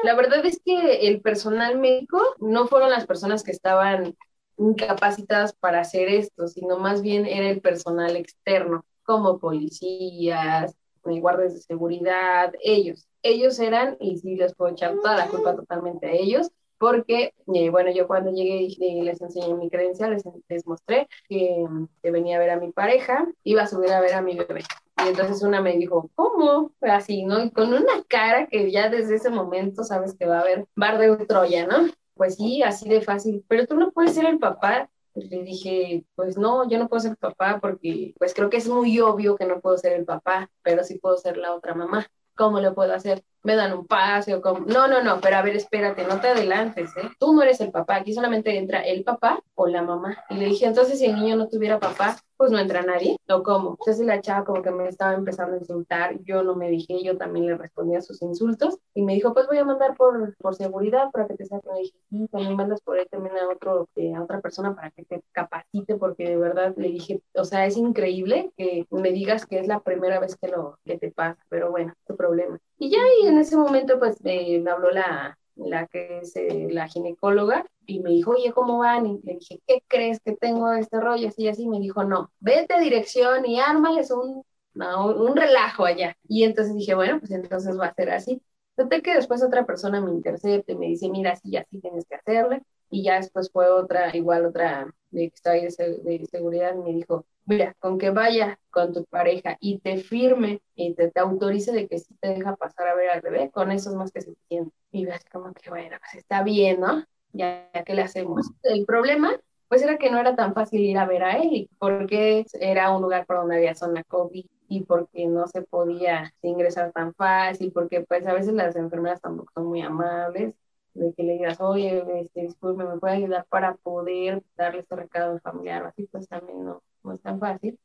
la 0.05 0.15
verdad 0.15 0.45
es 0.45 0.61
que 0.65 1.09
el 1.09 1.21
personal 1.21 1.79
médico 1.79 2.21
no 2.39 2.67
fueron 2.67 2.91
las 2.91 3.07
personas 3.07 3.43
que 3.43 3.51
estaban 3.51 4.17
incapacitadas 4.59 5.53
para 5.53 5.81
hacer 5.81 6.09
esto, 6.09 6.49
sino 6.49 6.79
más 6.79 7.03
bien 7.03 7.27
era 7.27 7.49
el 7.51 7.61
personal 7.61 8.17
externo, 8.17 8.85
como 9.03 9.39
policías, 9.39 10.75
eh, 11.05 11.21
guardias 11.21 11.55
de 11.55 11.61
seguridad, 11.61 12.53
ellos. 12.63 13.07
Ellos 13.23 13.59
eran, 13.59 13.97
y 14.01 14.19
sí 14.19 14.37
les 14.37 14.55
puedo 14.55 14.73
echar 14.73 14.95
toda 14.97 15.17
la 15.17 15.29
culpa 15.29 15.55
totalmente 15.55 16.07
a 16.07 16.13
ellos, 16.13 16.51
porque, 16.79 17.35
eh, 17.55 17.71
bueno, 17.71 17.91
yo 17.91 18.07
cuando 18.07 18.33
llegué 18.33 18.69
les 18.79 19.21
enseñé 19.21 19.55
mi 19.55 19.71
credencial, 19.71 20.17
les, 20.49 20.67
mostré 20.67 21.09
que, 21.29 21.67
que, 22.03 22.11
venía 22.11 22.37
a 22.37 22.41
ver 22.41 22.51
a 22.51 22.61
mi 22.61 22.73
pareja, 22.73 23.27
iba 23.45 23.63
a 23.63 23.67
subir 23.67 23.93
a 23.93 24.01
ver 24.01 24.15
a 24.15 24.23
mi 24.23 24.37
bebé. 24.37 24.63
Y 25.05 25.09
entonces 25.09 25.43
una 25.43 25.61
me 25.61 25.77
dijo, 25.77 26.11
¿cómo? 26.15 26.73
Así, 26.81 27.25
¿no? 27.25 27.43
Y 27.43 27.51
con 27.51 27.73
una 27.73 28.03
cara 28.09 28.47
que 28.47 28.71
ya 28.71 28.89
desde 28.89 29.17
ese 29.17 29.31
momento 29.31 29.85
sabes 29.85 30.15
que 30.15 30.27
va 30.27 30.39
a 30.39 30.41
haber 30.41 30.67
bar 30.75 30.99
de 30.99 31.17
Troya, 31.27 31.67
¿no? 31.67 31.89
Pues 32.15 32.37
sí, 32.37 32.63
así 32.63 32.89
de 32.89 33.03
fácil, 33.03 33.45
pero 33.47 33.67
tú 33.67 33.77
no 33.77 33.91
puedes 33.91 34.15
ser 34.15 34.25
el 34.27 34.39
papá. 34.39 34.89
Le 35.15 35.43
dije, 35.43 36.05
pues 36.15 36.37
no, 36.37 36.69
yo 36.69 36.79
no 36.79 36.89
puedo 36.89 37.01
ser 37.01 37.17
papá 37.17 37.59
porque 37.61 38.15
pues 38.19 38.35
creo 38.35 38.51
que 38.51 38.59
es 38.59 38.69
muy 38.69 39.01
obvio 39.01 39.37
que 39.37 39.47
no 39.47 39.61
puedo 39.61 39.79
ser 39.79 39.93
el 39.93 40.05
papá, 40.05 40.51
pero 40.63 40.85
sí 40.85 40.99
puedo 40.99 41.17
ser 41.17 41.37
la 41.39 41.55
otra 41.55 41.75
mamá. 41.75 42.07
¿Cómo 42.37 42.61
lo 42.61 42.75
puedo 42.75 42.95
hacer? 42.95 43.25
me 43.47 43.55
dan 43.55 43.73
un 43.73 43.87
paseo, 43.87 44.43
como, 44.43 44.67
no, 44.67 44.89
no, 44.89 45.05
no, 45.05 45.21
pero 45.21 45.37
a 45.37 45.43
ver, 45.43 45.55
espérate, 45.55 46.05
no 46.05 46.21
te 46.21 46.29
adelantes, 46.29 46.91
¿eh? 46.97 47.09
Tú 47.21 47.33
no 47.33 47.43
eres 47.45 47.61
el 47.61 47.71
papá, 47.71 47.95
aquí 47.95 48.13
solamente 48.13 48.59
entra 48.59 48.81
el 48.81 49.05
papá 49.05 49.39
o 49.55 49.69
la 49.69 49.83
mamá. 49.83 50.25
Y 50.29 50.35
le 50.35 50.47
dije, 50.47 50.67
entonces 50.67 50.99
si 50.99 51.07
el 51.07 51.15
niño 51.15 51.37
no 51.37 51.47
tuviera 51.47 51.79
papá, 51.79 52.17
pues 52.37 52.51
no 52.51 52.59
entra 52.59 52.83
nadie, 52.83 53.17
¿o 53.29 53.43
cómo? 53.43 53.77
Entonces 53.81 54.07
la 54.07 54.21
chava 54.21 54.45
como 54.45 54.63
que 54.63 54.71
me 54.71 54.89
estaba 54.89 55.15
empezando 55.15 55.55
a 55.57 55.59
insultar, 55.59 56.19
yo 56.23 56.43
no 56.43 56.55
me 56.55 56.69
dije, 56.71 57.03
yo 57.03 57.17
también 57.17 57.47
le 57.47 57.57
respondía 57.57 57.99
a 57.99 58.03
sus 58.03 58.23
insultos, 58.23 58.79
y 58.95 59.03
me 59.03 59.15
dijo, 59.15 59.33
pues 59.33 59.47
voy 59.47 59.59
a 59.59 59.65
mandar 59.65 59.97
por, 59.97 60.35
por 60.37 60.55
seguridad 60.55 61.11
para 61.11 61.27
que 61.27 61.35
te 61.35 61.47
saquen. 61.47 61.75
Le 61.75 61.81
dije, 61.81 61.99
sí, 62.11 62.29
también 62.29 62.57
mandas 62.57 62.81
por 62.81 62.99
ahí 62.99 63.07
también 63.07 63.37
a, 63.37 63.49
otro, 63.49 63.89
eh, 63.97 64.15
a 64.15 64.23
otra 64.23 64.41
persona 64.41 64.75
para 64.75 64.91
que 64.91 65.05
te 65.05 65.23
capacite, 65.33 65.97
porque 65.97 66.29
de 66.29 66.37
verdad 66.37 66.75
le 66.77 66.89
dije, 66.89 67.23
o 67.35 67.45
sea, 67.45 67.67
es 67.67 67.77
increíble 67.77 68.53
que 68.57 68.87
me 68.91 69.13
digas 69.13 69.47
que 69.47 69.59
es 69.59 69.67
la 69.67 69.81
primera 69.81 70.21
vez 70.21 70.37
que, 70.37 70.49
lo, 70.49 70.79
que 70.85 70.99
te 70.99 71.11
pasa, 71.11 71.39
pero 71.49 71.71
bueno, 71.71 71.95
tu 72.07 72.17
problema. 72.17 72.59
Y 72.79 72.91
ya 72.91 72.99
y 73.23 73.27
en 73.27 73.39
ese 73.39 73.57
momento 73.57 73.99
pues 73.99 74.23
me 74.23 74.63
habló 74.71 74.91
la, 74.91 75.39
la 75.57 75.87
que 75.87 76.19
es 76.21 76.37
eh, 76.37 76.69
la 76.71 76.89
ginecóloga 76.89 77.65
y 77.87 78.01
me 78.01 78.11
dijo, 78.11 78.33
oye, 78.33 78.53
¿cómo 78.53 78.79
van? 78.79 79.07
Y 79.07 79.21
le 79.25 79.35
dije, 79.35 79.61
¿qué 79.67 79.83
crees 79.89 80.21
que 80.21 80.33
tengo 80.37 80.73
este 80.73 81.01
rollo? 81.01 81.29
Así 81.29 81.45
y 81.45 81.49
así. 81.49 81.69
Me 81.69 81.81
dijo, 81.81 82.05
no, 82.05 82.31
vete 82.41 82.79
dirección 82.81 83.47
y 83.47 83.61
ármales 83.61 84.11
un, 84.11 84.45
un 84.75 85.37
relajo 85.37 85.85
allá. 85.85 86.17
Y 86.29 86.45
entonces 86.45 86.75
dije, 86.75 86.95
bueno, 86.95 87.19
pues 87.21 87.31
entonces 87.33 87.79
va 87.79 87.87
a 87.87 87.95
ser 87.95 88.11
así. 88.11 88.43
Noté 88.77 89.03
que 89.03 89.15
después 89.15 89.43
otra 89.43 89.65
persona 89.67 90.01
me 90.01 90.11
intercepta 90.11 90.73
y 90.73 90.77
me 90.77 90.87
dice, 90.87 91.09
mira, 91.09 91.33
así, 91.33 91.57
así 91.57 91.81
tienes 91.81 92.05
que 92.07 92.17
hacerle. 92.17 92.63
Y 92.91 93.03
ya 93.05 93.17
después 93.17 93.51
fue 93.51 93.69
otra, 93.71 94.15
igual 94.17 94.45
otra 94.47 94.93
de 95.11 95.29
que 95.29 95.35
estaba 95.35 95.55
ahí 95.55 95.63
de, 95.63 96.27
seguridad, 96.31 96.75
me 96.75 96.93
dijo, 96.93 97.25
mira, 97.45 97.75
con 97.79 97.99
que 97.99 98.11
vaya 98.11 98.59
con 98.71 98.93
tu 98.93 99.05
pareja 99.05 99.57
y 99.61 99.79
te 99.79 99.99
firme 99.99 100.61
y 100.75 100.95
te, 100.95 101.11
te, 101.11 101.21
autorice 101.21 101.73
de 101.73 101.89
que 101.89 101.99
sí 101.99 102.15
te 102.21 102.29
deja 102.29 102.57
pasar 102.57 102.89
a 102.89 102.95
ver 102.95 103.11
al 103.11 103.21
bebé, 103.21 103.51
con 103.51 103.73
eso 103.73 103.91
es 103.91 103.97
más 103.97 104.13
que 104.13 104.23
suficiente. 104.23 104.75
Y 104.91 105.07
ves 105.07 105.25
como 105.33 105.53
que, 105.53 105.71
bueno, 105.71 105.97
pues 106.01 106.15
está 106.15 106.43
bien, 106.43 106.81
¿no? 106.81 107.05
Ya, 107.33 107.69
ya 107.75 107.85
que 107.85 107.95
le 107.95 108.03
hacemos. 108.03 108.51
El 108.63 108.85
problema, 108.85 109.33
pues 109.69 109.83
era 109.83 109.99
que 109.99 110.11
no 110.11 110.19
era 110.19 110.37
tan 110.37 110.55
fácil 110.55 110.81
ir 110.81 110.99
a 110.99 111.07
ver 111.07 111.23
a 111.23 111.39
él, 111.39 111.69
porque 111.79 112.45
era 112.61 112.95
un 112.95 113.03
lugar 113.03 113.27
por 113.27 113.37
donde 113.37 113.57
había 113.57 113.75
zona 113.75 114.05
COVID 114.05 114.47
y 114.69 114.83
porque 114.85 115.27
no 115.27 115.47
se 115.47 115.63
podía 115.63 116.33
ingresar 116.43 116.93
tan 116.93 117.15
fácil, 117.15 117.73
porque 117.73 118.01
pues 118.01 118.27
a 118.27 118.33
veces 118.33 118.55
las 118.55 118.77
enfermeras 118.77 119.21
tampoco 119.21 119.53
son 119.55 119.67
muy 119.67 119.83
amables 119.83 120.55
de 120.97 121.13
que 121.15 121.23
le 121.23 121.35
digas, 121.35 121.61
oye, 121.61 122.05
este, 122.21 122.43
disculpe, 122.43 122.85
¿me 122.85 122.99
puede 122.99 123.15
ayudar 123.15 123.47
para 123.49 123.75
poder 123.77 124.43
darle 124.57 124.81
este 124.81 124.97
recado 124.97 125.39
familiar 125.41 125.83
o 125.85 125.87
así? 125.89 126.07
Pues 126.11 126.29
también 126.29 126.65
no, 126.65 126.83
no 127.05 127.13
es 127.15 127.21
tan 127.23 127.39
fácil. 127.41 127.79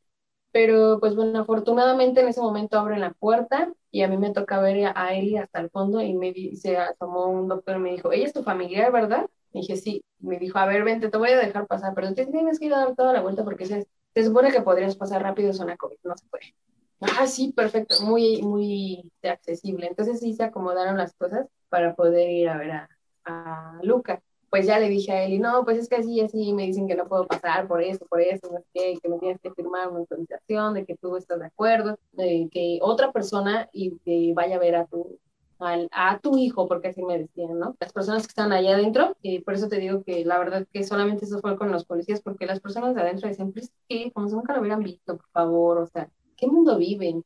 Pero 0.51 0.99
pues 0.99 1.15
bueno, 1.15 1.39
afortunadamente 1.39 2.21
en 2.21 2.27
ese 2.27 2.41
momento 2.41 2.77
abren 2.77 2.99
la 3.01 3.13
puerta 3.13 3.73
y 3.89 4.01
a 4.03 4.07
mí 4.09 4.17
me 4.17 4.31
toca 4.33 4.59
ver 4.59 4.91
a 4.95 5.13
Eli 5.13 5.37
hasta 5.37 5.61
el 5.61 5.69
fondo 5.69 6.01
y 6.01 6.13
me 6.13 6.33
se 6.55 6.77
asomó 6.77 7.27
un 7.27 7.47
doctor 7.47 7.77
y 7.77 7.79
me 7.79 7.91
dijo, 7.91 8.11
ella 8.11 8.25
es 8.25 8.33
tu 8.33 8.43
familiar, 8.43 8.91
¿verdad? 8.91 9.29
Y 9.53 9.61
dije, 9.61 9.77
sí. 9.77 10.03
Me 10.19 10.37
dijo, 10.39 10.59
a 10.59 10.65
ver, 10.65 10.83
vente, 10.83 11.09
te 11.09 11.17
voy 11.17 11.29
a 11.31 11.37
dejar 11.39 11.67
pasar, 11.67 11.93
pero 11.95 12.13
te 12.13 12.25
tienes 12.27 12.59
que 12.59 12.65
ir 12.65 12.73
a 12.73 12.79
dar 12.79 12.95
toda 12.95 13.13
la 13.13 13.21
vuelta 13.21 13.43
porque 13.43 13.65
se, 13.65 13.87
se 14.13 14.23
supone 14.23 14.51
que 14.51 14.61
podrías 14.61 14.95
pasar 14.95 15.23
rápido 15.23 15.53
zona 15.53 15.77
COVID, 15.77 15.97
no 16.03 16.15
se 16.17 16.27
puede. 16.27 16.53
Ah, 17.01 17.25
sí, 17.27 17.51
perfecto, 17.53 18.01
muy, 18.01 18.41
muy 18.43 19.11
accesible. 19.23 19.87
Entonces 19.87 20.19
sí 20.19 20.33
se 20.33 20.43
acomodaron 20.43 20.97
las 20.97 21.13
cosas 21.15 21.47
para 21.69 21.95
poder 21.95 22.29
ir 22.29 22.49
a 22.49 22.57
ver 22.57 22.71
a, 22.71 22.89
a 23.25 23.79
Luca. 23.83 24.21
Pues 24.49 24.65
ya 24.65 24.79
le 24.79 24.89
dije 24.89 25.11
a 25.13 25.27
y 25.29 25.39
no, 25.39 25.63
pues 25.63 25.77
es 25.77 25.87
que 25.87 25.95
así, 25.95 26.19
así 26.19 26.53
me 26.53 26.63
dicen 26.63 26.87
que 26.87 26.95
no 26.95 27.07
puedo 27.07 27.25
pasar 27.25 27.67
por 27.67 27.81
eso, 27.81 28.05
por 28.07 28.19
eso, 28.21 28.51
no 28.51 28.59
sé 28.73 28.99
que 29.01 29.09
me 29.09 29.17
tienes 29.17 29.39
que 29.39 29.51
firmar 29.51 29.89
una 29.89 29.99
autorización 29.99 30.73
de 30.73 30.85
que 30.85 30.97
tú 30.97 31.15
estás 31.15 31.39
de 31.39 31.45
acuerdo, 31.45 31.97
de 32.11 32.49
que 32.51 32.79
otra 32.81 33.13
persona 33.13 33.69
y 33.71 34.33
vaya 34.33 34.57
a 34.57 34.59
ver 34.59 34.75
a 34.75 34.85
tu, 34.87 35.19
al, 35.61 35.87
a 35.91 36.19
tu 36.19 36.37
hijo, 36.37 36.67
porque 36.67 36.89
así 36.89 37.03
me 37.03 37.19
decían, 37.19 37.59
¿no? 37.59 37.75
Las 37.79 37.93
personas 37.93 38.23
que 38.23 38.31
están 38.31 38.51
allá 38.51 38.73
adentro, 38.73 39.15
y 39.21 39.39
por 39.39 39.53
eso 39.53 39.67
te 39.67 39.77
digo 39.77 40.03
que 40.03 40.25
la 40.25 40.39
verdad 40.39 40.67
que 40.71 40.83
solamente 40.83 41.25
eso 41.25 41.39
fue 41.39 41.57
con 41.57 41.71
los 41.71 41.85
policías, 41.85 42.21
porque 42.21 42.45
las 42.45 42.59
personas 42.59 42.95
de 42.95 43.01
adentro 43.01 43.29
decían, 43.29 43.51
pues 43.51 43.71
que 43.87 44.11
como 44.11 44.27
si 44.27 44.35
nunca 44.35 44.53
lo 44.53 44.61
hubieran 44.61 44.83
visto, 44.83 45.17
por 45.17 45.29
favor, 45.29 45.77
o 45.79 45.87
sea, 45.87 46.09
¿qué 46.35 46.47
mundo 46.47 46.77
viven? 46.77 47.23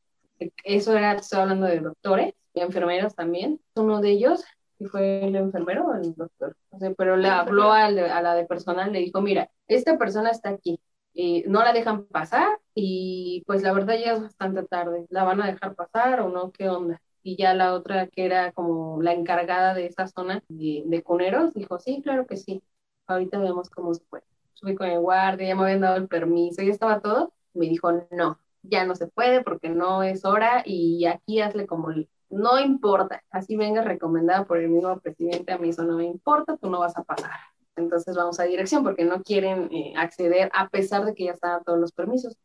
Eso 0.64 0.96
era, 0.96 1.14
estoy 1.14 1.40
hablando 1.40 1.66
de 1.66 1.80
doctores 1.80 2.34
y 2.52 2.60
enfermeros 2.60 3.14
también. 3.14 3.60
Uno 3.74 4.00
de 4.00 4.10
ellos, 4.10 4.44
que 4.78 4.88
fue 4.88 5.24
el 5.26 5.36
enfermero 5.36 5.86
o 5.86 5.94
el 5.94 6.14
doctor, 6.14 6.56
o 6.70 6.78
sea, 6.78 6.92
pero 6.96 7.16
le 7.16 7.28
habló 7.28 7.72
a, 7.72 7.86
a 7.86 7.90
la 8.22 8.34
de 8.34 8.46
personal, 8.46 8.92
le 8.92 9.00
dijo, 9.00 9.20
mira, 9.22 9.50
esta 9.68 9.98
persona 9.98 10.30
está 10.30 10.50
aquí, 10.50 10.80
eh, 11.14 11.44
no 11.48 11.62
la 11.62 11.72
dejan 11.72 12.06
pasar 12.06 12.58
y 12.74 13.42
pues 13.46 13.62
la 13.62 13.72
verdad 13.72 13.96
ya 13.98 14.12
es 14.14 14.22
bastante 14.22 14.62
tarde, 14.64 15.06
¿la 15.10 15.24
van 15.24 15.40
a 15.42 15.46
dejar 15.46 15.74
pasar 15.74 16.20
o 16.20 16.28
no? 16.28 16.52
¿Qué 16.52 16.68
onda? 16.68 17.00
Y 17.22 17.36
ya 17.36 17.54
la 17.54 17.74
otra 17.74 18.06
que 18.08 18.24
era 18.26 18.52
como 18.52 19.02
la 19.02 19.12
encargada 19.12 19.74
de 19.74 19.86
esa 19.86 20.06
zona 20.08 20.42
de, 20.48 20.82
de 20.86 21.02
cuneros 21.02 21.52
dijo, 21.54 21.78
sí, 21.78 22.02
claro 22.02 22.26
que 22.26 22.36
sí, 22.36 22.62
ahorita 23.06 23.38
vemos 23.38 23.70
cómo 23.70 23.94
se 23.94 24.04
puede. 24.04 24.24
Subí 24.54 24.74
con 24.74 24.88
el 24.88 25.00
guardia, 25.00 25.48
ya 25.48 25.54
me 25.56 25.62
habían 25.64 25.80
dado 25.82 25.96
el 25.96 26.08
permiso, 26.08 26.62
ya 26.62 26.70
estaba 26.70 27.00
todo, 27.00 27.34
me 27.54 27.66
dijo, 27.68 27.92
no, 28.10 28.38
ya 28.62 28.84
no 28.86 28.94
se 28.94 29.06
puede 29.08 29.42
porque 29.42 29.68
no 29.68 30.02
es 30.02 30.24
hora 30.24 30.62
y 30.64 31.06
aquí 31.06 31.40
hazle 31.40 31.66
como 31.66 31.90
no 32.30 32.58
importa, 32.58 33.22
así 33.30 33.56
venga 33.56 33.82
recomendada 33.82 34.44
por 34.44 34.58
el 34.58 34.68
mismo 34.68 34.98
presidente, 35.00 35.52
a 35.52 35.58
mí 35.58 35.70
eso 35.70 35.84
no 35.84 35.96
me 35.96 36.04
importa, 36.04 36.56
tú 36.56 36.70
no 36.70 36.80
vas 36.80 36.96
a 36.96 37.04
pasar 37.04 37.30
entonces 37.76 38.16
vamos 38.16 38.40
a 38.40 38.44
dirección 38.44 38.82
porque 38.82 39.04
no 39.04 39.22
quieren 39.22 39.68
eh, 39.72 39.94
acceder 39.96 40.50
a 40.54 40.68
pesar 40.68 41.04
de 41.04 41.14
que 41.14 41.24
ya 41.24 41.32
estaban 41.32 41.62
todos 41.64 41.78
los 41.78 41.92
permisos. 41.92 42.36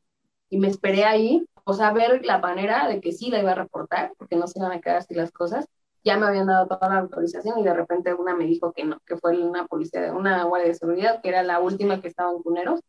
Y 0.50 0.60
me 0.60 0.68
esperé 0.68 1.06
ahí, 1.06 1.46
o 1.64 1.74
sea, 1.74 1.92
ver 1.94 2.26
la 2.26 2.40
manera 2.40 2.88
de 2.88 3.00
que 3.02 3.14
sí 3.14 3.30
la 3.30 3.40
iba 3.40 3.52
a 3.54 3.56
reportar, 3.56 4.14
porque 4.18 4.36
no 4.36 4.48
se 4.48 4.60
iban 4.60 4.74
a 4.74 4.82
quedar 4.82 4.98
así 4.98 5.14
las 5.14 5.32
cosas. 5.32 5.66
Ya 6.04 6.18
me 6.18 6.26
habían 6.28 6.48
dado 6.48 6.68
toda 6.68 6.90
la 6.90 7.00
autorización 7.00 7.60
y 7.60 7.64
de 7.64 7.74
repente 7.74 8.14
una 8.14 8.36
me 8.36 8.46
dijo 8.46 8.74
que 8.74 8.84
no, 8.84 9.00
que 9.06 9.18
fue 9.18 9.38
una 9.42 9.68
policía, 9.68 10.14
una 10.14 10.44
guardia 10.46 10.70
de 10.70 10.76
seguridad, 10.76 11.22
que 11.22 11.30
era 11.30 11.44
la 11.44 11.60
última 11.60 12.02
que 12.02 12.08
estaba 12.10 12.32
en 12.32 12.42
Cuneros. 12.44 12.82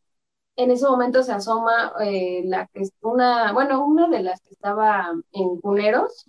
En 0.57 0.71
ese 0.71 0.87
momento 0.87 1.23
se 1.23 1.33
asoma 1.33 1.93
eh, 2.01 2.43
la 2.45 2.69
una, 3.01 3.53
bueno, 3.53 3.87
una 3.87 4.09
de 4.09 4.23
las 4.23 4.41
que 4.43 4.51
estaba 4.51 5.11
en 5.33 5.61
Cuneros, 5.61 6.27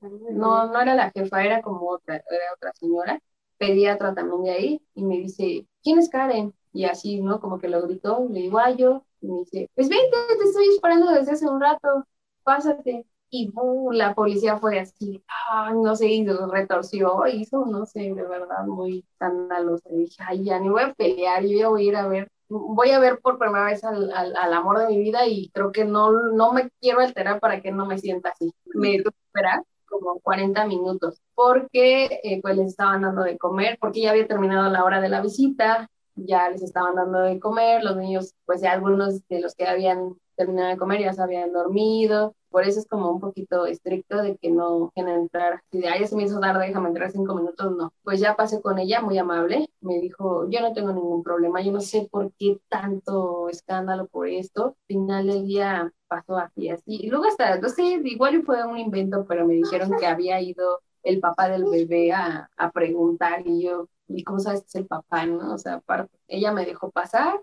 no, 0.00 0.66
no 0.68 0.80
era 0.80 0.94
la 0.94 1.10
jefa, 1.10 1.44
era 1.44 1.60
como 1.62 1.90
otra, 1.90 2.16
era 2.16 2.54
otra 2.54 2.72
señora, 2.74 3.20
pediatra 3.58 4.14
también 4.14 4.42
de 4.44 4.50
ahí, 4.50 4.82
y 4.94 5.04
me 5.04 5.18
dice, 5.18 5.66
¿quién 5.82 5.98
es 5.98 6.08
Karen? 6.08 6.54
Y 6.72 6.84
así, 6.84 7.20
¿no? 7.20 7.40
Como 7.40 7.58
que 7.58 7.68
lo 7.68 7.82
gritó, 7.82 8.26
le 8.30 8.40
digo, 8.40 8.58
yo, 8.76 9.04
y 9.20 9.28
me 9.28 9.38
dice, 9.40 9.70
pues 9.74 9.88
vente, 9.88 10.16
te 10.38 10.44
estoy 10.44 10.68
esperando 10.68 11.12
desde 11.12 11.32
hace 11.32 11.46
un 11.46 11.60
rato, 11.60 12.06
pásate. 12.44 13.06
Y 13.28 13.50
uh, 13.56 13.90
la 13.92 14.14
policía 14.14 14.56
fue 14.58 14.78
así, 14.78 15.22
ay, 15.50 15.74
no 15.74 15.96
sé, 15.96 16.06
y 16.08 16.24
retorció, 16.26 17.26
hizo, 17.26 17.66
no 17.66 17.84
sé, 17.86 18.00
de 18.00 18.22
verdad, 18.22 18.64
muy 18.66 19.00
escandaloso. 19.12 19.88
Y 19.90 19.98
dije, 20.04 20.22
ay, 20.26 20.44
ya 20.44 20.58
ni 20.60 20.68
voy 20.68 20.82
a 20.82 20.94
pelear, 20.94 21.44
yo 21.44 21.70
voy 21.70 21.86
a 21.86 21.88
ir 21.88 21.96
a 21.96 22.06
ver, 22.08 22.30
voy 22.48 22.90
a 22.90 22.98
ver 22.98 23.18
por 23.20 23.38
primera 23.38 23.64
vez 23.64 23.84
al, 23.84 24.12
al, 24.12 24.36
al 24.36 24.52
amor 24.54 24.78
de 24.78 24.88
mi 24.88 24.98
vida 24.98 25.26
y 25.26 25.50
creo 25.50 25.72
que 25.72 25.84
no, 25.84 26.12
no 26.32 26.52
me 26.52 26.70
quiero 26.80 27.00
alterar 27.00 27.40
para 27.40 27.60
que 27.60 27.72
no 27.72 27.86
me 27.86 27.98
sienta 27.98 28.30
así. 28.30 28.52
Me 28.74 28.98
tuve 28.98 29.12
que 29.12 29.26
esperar 29.26 29.62
como 29.86 30.20
40 30.20 30.66
minutos, 30.66 31.22
porque 31.34 32.20
eh, 32.22 32.40
pues 32.42 32.56
les 32.56 32.68
estaban 32.68 33.02
dando 33.02 33.22
de 33.22 33.38
comer, 33.38 33.78
porque 33.80 34.02
ya 34.02 34.10
había 34.10 34.26
terminado 34.26 34.70
la 34.70 34.84
hora 34.84 35.00
de 35.00 35.08
la 35.08 35.22
visita, 35.22 35.88
ya 36.14 36.48
les 36.50 36.62
estaban 36.62 36.94
dando 36.94 37.20
de 37.20 37.38
comer, 37.38 37.84
los 37.84 37.96
niños, 37.96 38.34
pues 38.44 38.60
ya 38.60 38.72
algunos 38.72 39.26
de 39.28 39.40
los 39.40 39.54
que 39.54 39.66
habían 39.66 40.14
terminado 40.36 40.68
de 40.68 40.76
comer 40.76 41.00
ya 41.00 41.12
se 41.12 41.22
habían 41.22 41.52
dormido, 41.52 42.34
por 42.56 42.64
eso 42.64 42.80
es 42.80 42.86
como 42.86 43.10
un 43.10 43.20
poquito 43.20 43.66
estricto 43.66 44.22
de 44.22 44.38
que 44.38 44.50
no 44.50 44.90
quieren 44.94 45.14
entrar, 45.14 45.62
si 45.70 45.78
de 45.78 45.88
ahí 45.90 46.06
se 46.06 46.16
me 46.16 46.22
hizo 46.22 46.40
tarde, 46.40 46.66
déjame 46.66 46.88
entrar 46.88 47.10
cinco 47.10 47.34
minutos, 47.34 47.76
no. 47.76 47.92
Pues 48.02 48.18
ya 48.18 48.34
pasé 48.34 48.62
con 48.62 48.78
ella, 48.78 49.02
muy 49.02 49.18
amable, 49.18 49.68
me 49.82 50.00
dijo, 50.00 50.48
yo 50.48 50.62
no 50.62 50.72
tengo 50.72 50.90
ningún 50.90 51.22
problema, 51.22 51.60
yo 51.60 51.70
no 51.70 51.82
sé 51.82 52.08
por 52.10 52.32
qué 52.38 52.58
tanto 52.70 53.50
escándalo 53.50 54.06
por 54.06 54.26
esto, 54.26 54.74
final 54.86 55.26
del 55.26 55.44
día 55.44 55.92
pasó 56.08 56.38
así, 56.38 56.70
así, 56.70 56.82
y 56.86 57.10
luego 57.10 57.26
hasta, 57.26 57.58
no 57.58 57.68
sé, 57.68 58.00
igual 58.04 58.42
fue 58.42 58.64
un 58.64 58.78
invento, 58.78 59.26
pero 59.28 59.46
me 59.46 59.52
dijeron 59.52 59.90
que 60.00 60.06
había 60.06 60.40
ido 60.40 60.80
el 61.02 61.20
papá 61.20 61.50
del 61.50 61.64
bebé 61.64 62.12
a, 62.12 62.48
a 62.56 62.70
preguntar 62.70 63.46
y 63.46 63.64
yo, 63.64 63.90
¿y 64.08 64.24
cómo 64.24 64.38
sabes 64.38 64.62
que 64.62 64.68
es 64.68 64.74
el 64.76 64.86
papá, 64.86 65.26
no? 65.26 65.52
O 65.52 65.58
sea, 65.58 65.82
ella 66.26 66.52
me 66.52 66.64
dejó 66.64 66.90
pasar, 66.90 67.38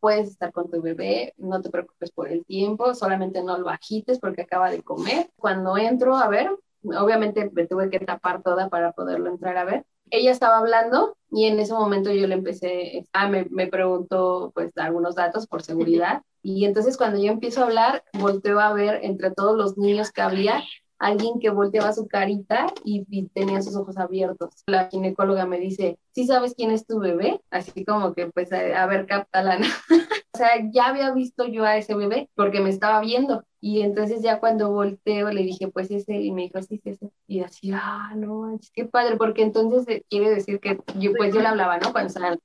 puedes 0.00 0.28
estar 0.28 0.52
con 0.52 0.70
tu 0.70 0.80
bebé, 0.82 1.34
no 1.36 1.60
te 1.60 1.70
preocupes 1.70 2.10
por 2.10 2.28
el 2.28 2.44
tiempo, 2.44 2.94
solamente 2.94 3.42
no 3.42 3.58
lo 3.58 3.68
agites 3.68 4.18
porque 4.18 4.42
acaba 4.42 4.70
de 4.70 4.82
comer. 4.82 5.30
Cuando 5.36 5.76
entro 5.76 6.16
a 6.16 6.28
ver, 6.28 6.50
obviamente 6.84 7.50
me 7.52 7.66
tuve 7.66 7.90
que 7.90 8.00
tapar 8.00 8.42
toda 8.42 8.68
para 8.68 8.92
poderlo 8.92 9.30
entrar 9.30 9.56
a 9.56 9.64
ver. 9.64 9.84
Ella 10.10 10.30
estaba 10.30 10.58
hablando 10.58 11.16
y 11.30 11.46
en 11.46 11.58
ese 11.58 11.72
momento 11.72 12.12
yo 12.12 12.26
le 12.26 12.34
empecé, 12.34 13.06
ah, 13.12 13.28
me, 13.28 13.46
me 13.50 13.66
preguntó 13.66 14.52
pues 14.54 14.76
algunos 14.76 15.14
datos 15.14 15.46
por 15.46 15.62
seguridad 15.62 16.22
y 16.42 16.66
entonces 16.66 16.96
cuando 16.96 17.18
yo 17.18 17.32
empiezo 17.32 17.62
a 17.62 17.64
hablar, 17.64 18.04
volteo 18.12 18.60
a 18.60 18.72
ver 18.74 19.00
entre 19.02 19.30
todos 19.30 19.56
los 19.56 19.78
niños 19.78 20.12
que 20.12 20.20
había 20.20 20.62
alguien 20.98 21.40
que 21.40 21.50
volteaba 21.50 21.92
su 21.92 22.06
carita 22.06 22.66
y, 22.84 23.04
tenía 23.28 23.62
sus 23.62 23.76
ojos 23.76 23.96
abiertos. 23.96 24.62
La 24.66 24.88
ginecóloga 24.88 25.46
me 25.46 25.58
dice, 25.58 25.98
¿sí 26.12 26.26
sabes 26.26 26.54
quién 26.54 26.70
es 26.70 26.86
tu 26.86 26.98
bebé? 26.98 27.40
Así 27.50 27.84
como 27.84 28.14
que, 28.14 28.26
pues, 28.28 28.52
a, 28.52 28.86
ver, 28.86 29.06
capta 29.06 29.42
la... 29.42 29.58
o 30.34 30.38
sea, 30.38 30.50
ya 30.72 30.86
había 30.86 31.12
visto 31.12 31.46
yo 31.46 31.64
a 31.64 31.76
ese 31.76 31.94
bebé 31.94 32.28
porque 32.34 32.60
me 32.60 32.70
estaba 32.70 33.00
viendo. 33.00 33.44
Y 33.60 33.82
entonces 33.82 34.22
ya 34.22 34.40
cuando 34.40 34.70
volteo 34.70 35.30
le 35.30 35.42
dije, 35.42 35.68
pues 35.68 35.90
ese, 35.90 36.20
y 36.20 36.32
me 36.32 36.42
dijo, 36.42 36.60
sí, 36.62 36.80
sí, 36.84 36.94
sí. 36.94 37.10
Y 37.26 37.40
así, 37.40 37.72
ah, 37.72 38.12
no, 38.14 38.58
qué 38.74 38.84
padre, 38.84 39.16
porque 39.16 39.42
entonces 39.42 39.88
eh, 39.88 40.04
quiere 40.08 40.30
decir 40.30 40.60
que 40.60 40.78
yo, 40.98 41.12
pues 41.16 41.32
yo 41.32 41.40
le 41.40 41.48
hablaba, 41.48 41.78
¿no? 41.78 41.92
Cuando 41.92 42.08
estaba 42.08 42.36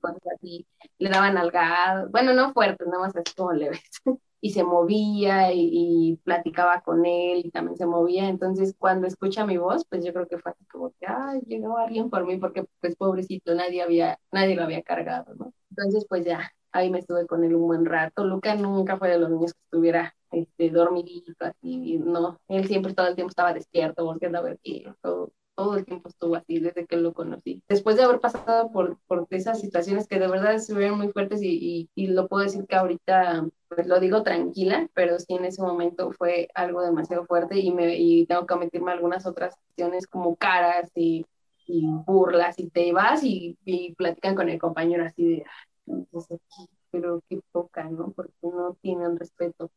cosas 0.00 0.22
así, 0.36 0.66
le 1.00 1.10
daban 1.10 1.38
algadas, 1.38 2.10
bueno, 2.10 2.34
no 2.34 2.52
fuertes, 2.52 2.86
nada 2.86 3.00
más 3.00 3.16
así 3.16 3.34
como 3.36 3.52
leves. 3.52 3.82
y 4.42 4.50
se 4.52 4.64
movía 4.64 5.52
y, 5.52 6.18
platicaba 6.24 6.80
con 6.82 7.04
él 7.06 7.42
y 7.44 7.50
también 7.50 7.76
se 7.76 7.86
movía. 7.86 8.28
Entonces, 8.28 8.74
cuando 8.78 9.06
escucha 9.06 9.46
mi 9.46 9.56
voz, 9.58 9.84
pues 9.88 10.04
yo 10.04 10.12
creo 10.12 10.28
que 10.28 10.38
fue 10.38 10.52
así 10.52 10.64
como 10.66 10.90
que, 11.00 11.06
ay, 11.06 11.40
llegó 11.46 11.78
alguien 11.78 12.10
por 12.10 12.26
mí, 12.26 12.38
porque 12.38 12.66
pues 12.80 12.96
pobrecito, 12.96 13.54
nadie 13.54 13.82
había, 13.82 14.18
nadie 14.32 14.56
lo 14.56 14.62
había 14.64 14.82
cargado, 14.82 15.34
¿no? 15.34 15.52
Entonces, 15.70 16.06
pues 16.08 16.24
ya, 16.24 16.50
ahí 16.72 16.90
me 16.90 16.98
estuve 17.00 17.26
con 17.26 17.44
él 17.44 17.54
un 17.54 17.66
buen 17.66 17.84
rato. 17.84 18.24
Luca 18.24 18.54
nunca 18.54 18.96
fue 18.98 19.08
de 19.10 19.18
los 19.18 19.30
niños 19.30 19.54
que 19.54 19.60
estuviera 19.64 20.14
este, 20.30 20.70
dormidito, 20.70 21.32
así, 21.40 21.98
no, 21.98 22.38
él 22.48 22.66
siempre 22.66 22.94
todo 22.94 23.08
el 23.08 23.14
tiempo 23.16 23.30
estaba 23.30 23.52
despierto, 23.52 24.04
volviendo 24.04 24.38
a 24.38 24.42
ver 24.42 24.58
todo, 25.02 25.32
todo 25.60 25.76
el 25.76 25.84
tiempo 25.84 26.08
estuvo 26.08 26.36
así 26.36 26.58
desde 26.58 26.86
que 26.86 26.96
lo 26.96 27.12
conocí. 27.12 27.62
Después 27.68 27.94
de 27.98 28.04
haber 28.04 28.18
pasado 28.18 28.72
por, 28.72 28.96
por 29.06 29.26
esas 29.28 29.60
situaciones 29.60 30.08
que 30.08 30.18
de 30.18 30.26
verdad 30.26 30.54
estuvieron 30.54 30.96
muy 30.96 31.08
fuertes 31.08 31.42
y, 31.42 31.90
y, 31.94 32.06
lo 32.06 32.28
puedo 32.28 32.44
decir 32.44 32.64
que 32.66 32.76
ahorita 32.76 33.46
pues 33.68 33.86
lo 33.86 34.00
digo 34.00 34.22
tranquila, 34.22 34.88
pero 34.94 35.18
sí 35.18 35.34
en 35.34 35.44
ese 35.44 35.60
momento 35.60 36.12
fue 36.12 36.48
algo 36.54 36.80
demasiado 36.80 37.26
fuerte 37.26 37.58
y, 37.58 37.74
me, 37.74 37.94
y 37.98 38.24
tengo 38.24 38.46
que 38.46 38.54
omitirme 38.54 38.90
algunas 38.92 39.26
otras 39.26 39.54
acciones 39.68 40.06
como 40.06 40.34
caras 40.34 40.90
y, 40.94 41.26
y 41.66 41.84
burlas 42.06 42.58
y 42.58 42.70
te 42.70 42.94
vas 42.94 43.22
y, 43.22 43.58
y, 43.66 43.94
platican 43.96 44.34
con 44.36 44.48
el 44.48 44.58
compañero 44.58 45.04
así 45.04 45.28
de, 45.28 45.44
entonces 45.86 46.40
pero 46.90 47.22
qué 47.28 47.38
poca, 47.52 47.84
¿no? 47.84 48.12
Porque 48.12 48.32
no 48.42 48.78
tienen 48.80 49.18
respeto 49.18 49.70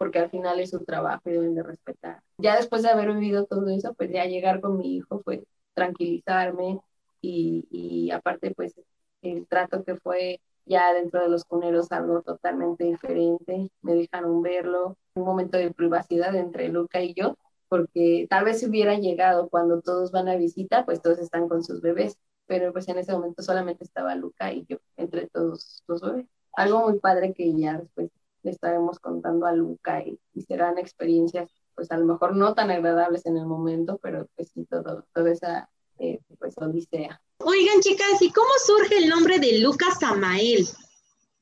porque 0.00 0.18
al 0.18 0.30
final 0.30 0.58
es 0.58 0.70
su 0.70 0.82
trabajo 0.82 1.20
y 1.26 1.32
deben 1.32 1.54
de 1.54 1.62
respetar. 1.62 2.22
Ya 2.38 2.56
después 2.56 2.82
de 2.82 2.88
haber 2.88 3.12
vivido 3.12 3.44
todo 3.44 3.68
eso, 3.68 3.92
pues 3.92 4.10
ya 4.10 4.24
llegar 4.24 4.62
con 4.62 4.78
mi 4.78 4.96
hijo 4.96 5.20
fue 5.22 5.44
tranquilizarme 5.74 6.80
y, 7.20 7.68
y 7.70 8.10
aparte 8.10 8.54
pues 8.54 8.74
el 9.20 9.46
trato 9.46 9.84
que 9.84 9.96
fue 9.96 10.40
ya 10.64 10.94
dentro 10.94 11.20
de 11.20 11.28
los 11.28 11.44
cuneros 11.44 11.92
algo 11.92 12.22
totalmente 12.22 12.84
diferente, 12.84 13.70
me 13.82 13.94
dejaron 13.94 14.40
verlo, 14.40 14.96
un 15.12 15.24
momento 15.24 15.58
de 15.58 15.70
privacidad 15.70 16.34
entre 16.34 16.70
Luca 16.70 17.02
y 17.02 17.12
yo, 17.12 17.36
porque 17.68 18.26
tal 18.30 18.44
vez 18.46 18.60
si 18.60 18.68
hubiera 18.68 18.94
llegado 18.94 19.50
cuando 19.50 19.82
todos 19.82 20.12
van 20.12 20.28
a 20.28 20.36
visita, 20.36 20.86
pues 20.86 21.02
todos 21.02 21.18
están 21.18 21.46
con 21.46 21.62
sus 21.62 21.82
bebés, 21.82 22.16
pero 22.46 22.72
pues 22.72 22.88
en 22.88 22.96
ese 22.96 23.12
momento 23.12 23.42
solamente 23.42 23.84
estaba 23.84 24.14
Luca 24.14 24.50
y 24.50 24.64
yo 24.66 24.78
entre 24.96 25.26
todos 25.28 25.82
los 25.86 26.00
bebés. 26.00 26.26
Algo 26.54 26.88
muy 26.88 26.98
padre 27.00 27.34
que 27.34 27.52
ya 27.54 27.76
después 27.76 28.10
le 28.42 28.50
estaremos 28.50 28.98
contando 28.98 29.46
a 29.46 29.52
Luca 29.52 30.02
y, 30.02 30.18
serán 30.42 30.78
experiencias, 30.78 31.50
pues 31.74 31.90
a 31.92 31.98
lo 31.98 32.06
mejor 32.06 32.34
no 32.34 32.54
tan 32.54 32.70
agradables 32.70 33.26
en 33.26 33.36
el 33.36 33.46
momento, 33.46 33.98
pero 34.02 34.26
pues 34.36 34.50
sí, 34.52 34.64
todo, 34.64 35.04
toda 35.14 35.30
esa 35.30 35.68
eh, 35.98 36.20
pues 36.38 36.56
odisea. 36.58 37.20
Oigan, 37.38 37.80
chicas, 37.80 38.20
¿y 38.20 38.32
cómo 38.32 38.50
surge 38.64 38.98
el 38.98 39.08
nombre 39.08 39.38
de 39.38 39.60
Lucas 39.60 39.98
Samael? 40.00 40.66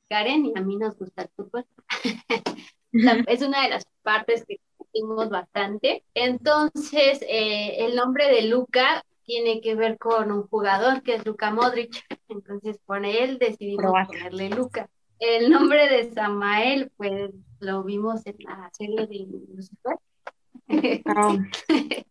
Karen 0.09 0.45
y 0.45 0.53
a 0.55 0.61
mí 0.61 0.75
nos 0.75 0.97
gusta 0.97 1.23
el 1.23 1.29
fútbol. 1.29 1.65
es 3.27 3.41
una 3.41 3.63
de 3.63 3.69
las 3.69 3.85
partes 4.01 4.45
que 4.45 4.59
hicimos 4.93 5.29
bastante. 5.29 6.03
Entonces, 6.13 7.21
eh, 7.21 7.85
el 7.85 7.95
nombre 7.95 8.27
de 8.27 8.43
Luca 8.43 9.03
tiene 9.23 9.61
que 9.61 9.75
ver 9.75 9.97
con 9.97 10.31
un 10.31 10.47
jugador 10.47 11.03
que 11.03 11.15
es 11.15 11.25
Luca 11.25 11.51
Modric. 11.51 12.03
Entonces, 12.27 12.79
por 12.85 13.05
él 13.05 13.37
decidimos 13.37 14.07
ponerle 14.07 14.49
Luca. 14.49 14.89
El 15.19 15.49
nombre 15.49 15.87
de 15.89 16.11
Samael, 16.13 16.91
pues 16.97 17.31
lo 17.59 17.83
vimos 17.83 18.25
en 18.25 18.35
la 18.39 18.69
serie 18.73 19.05
de 19.07 19.27
Lucifer. 19.53 19.97
Ah. 21.05 21.37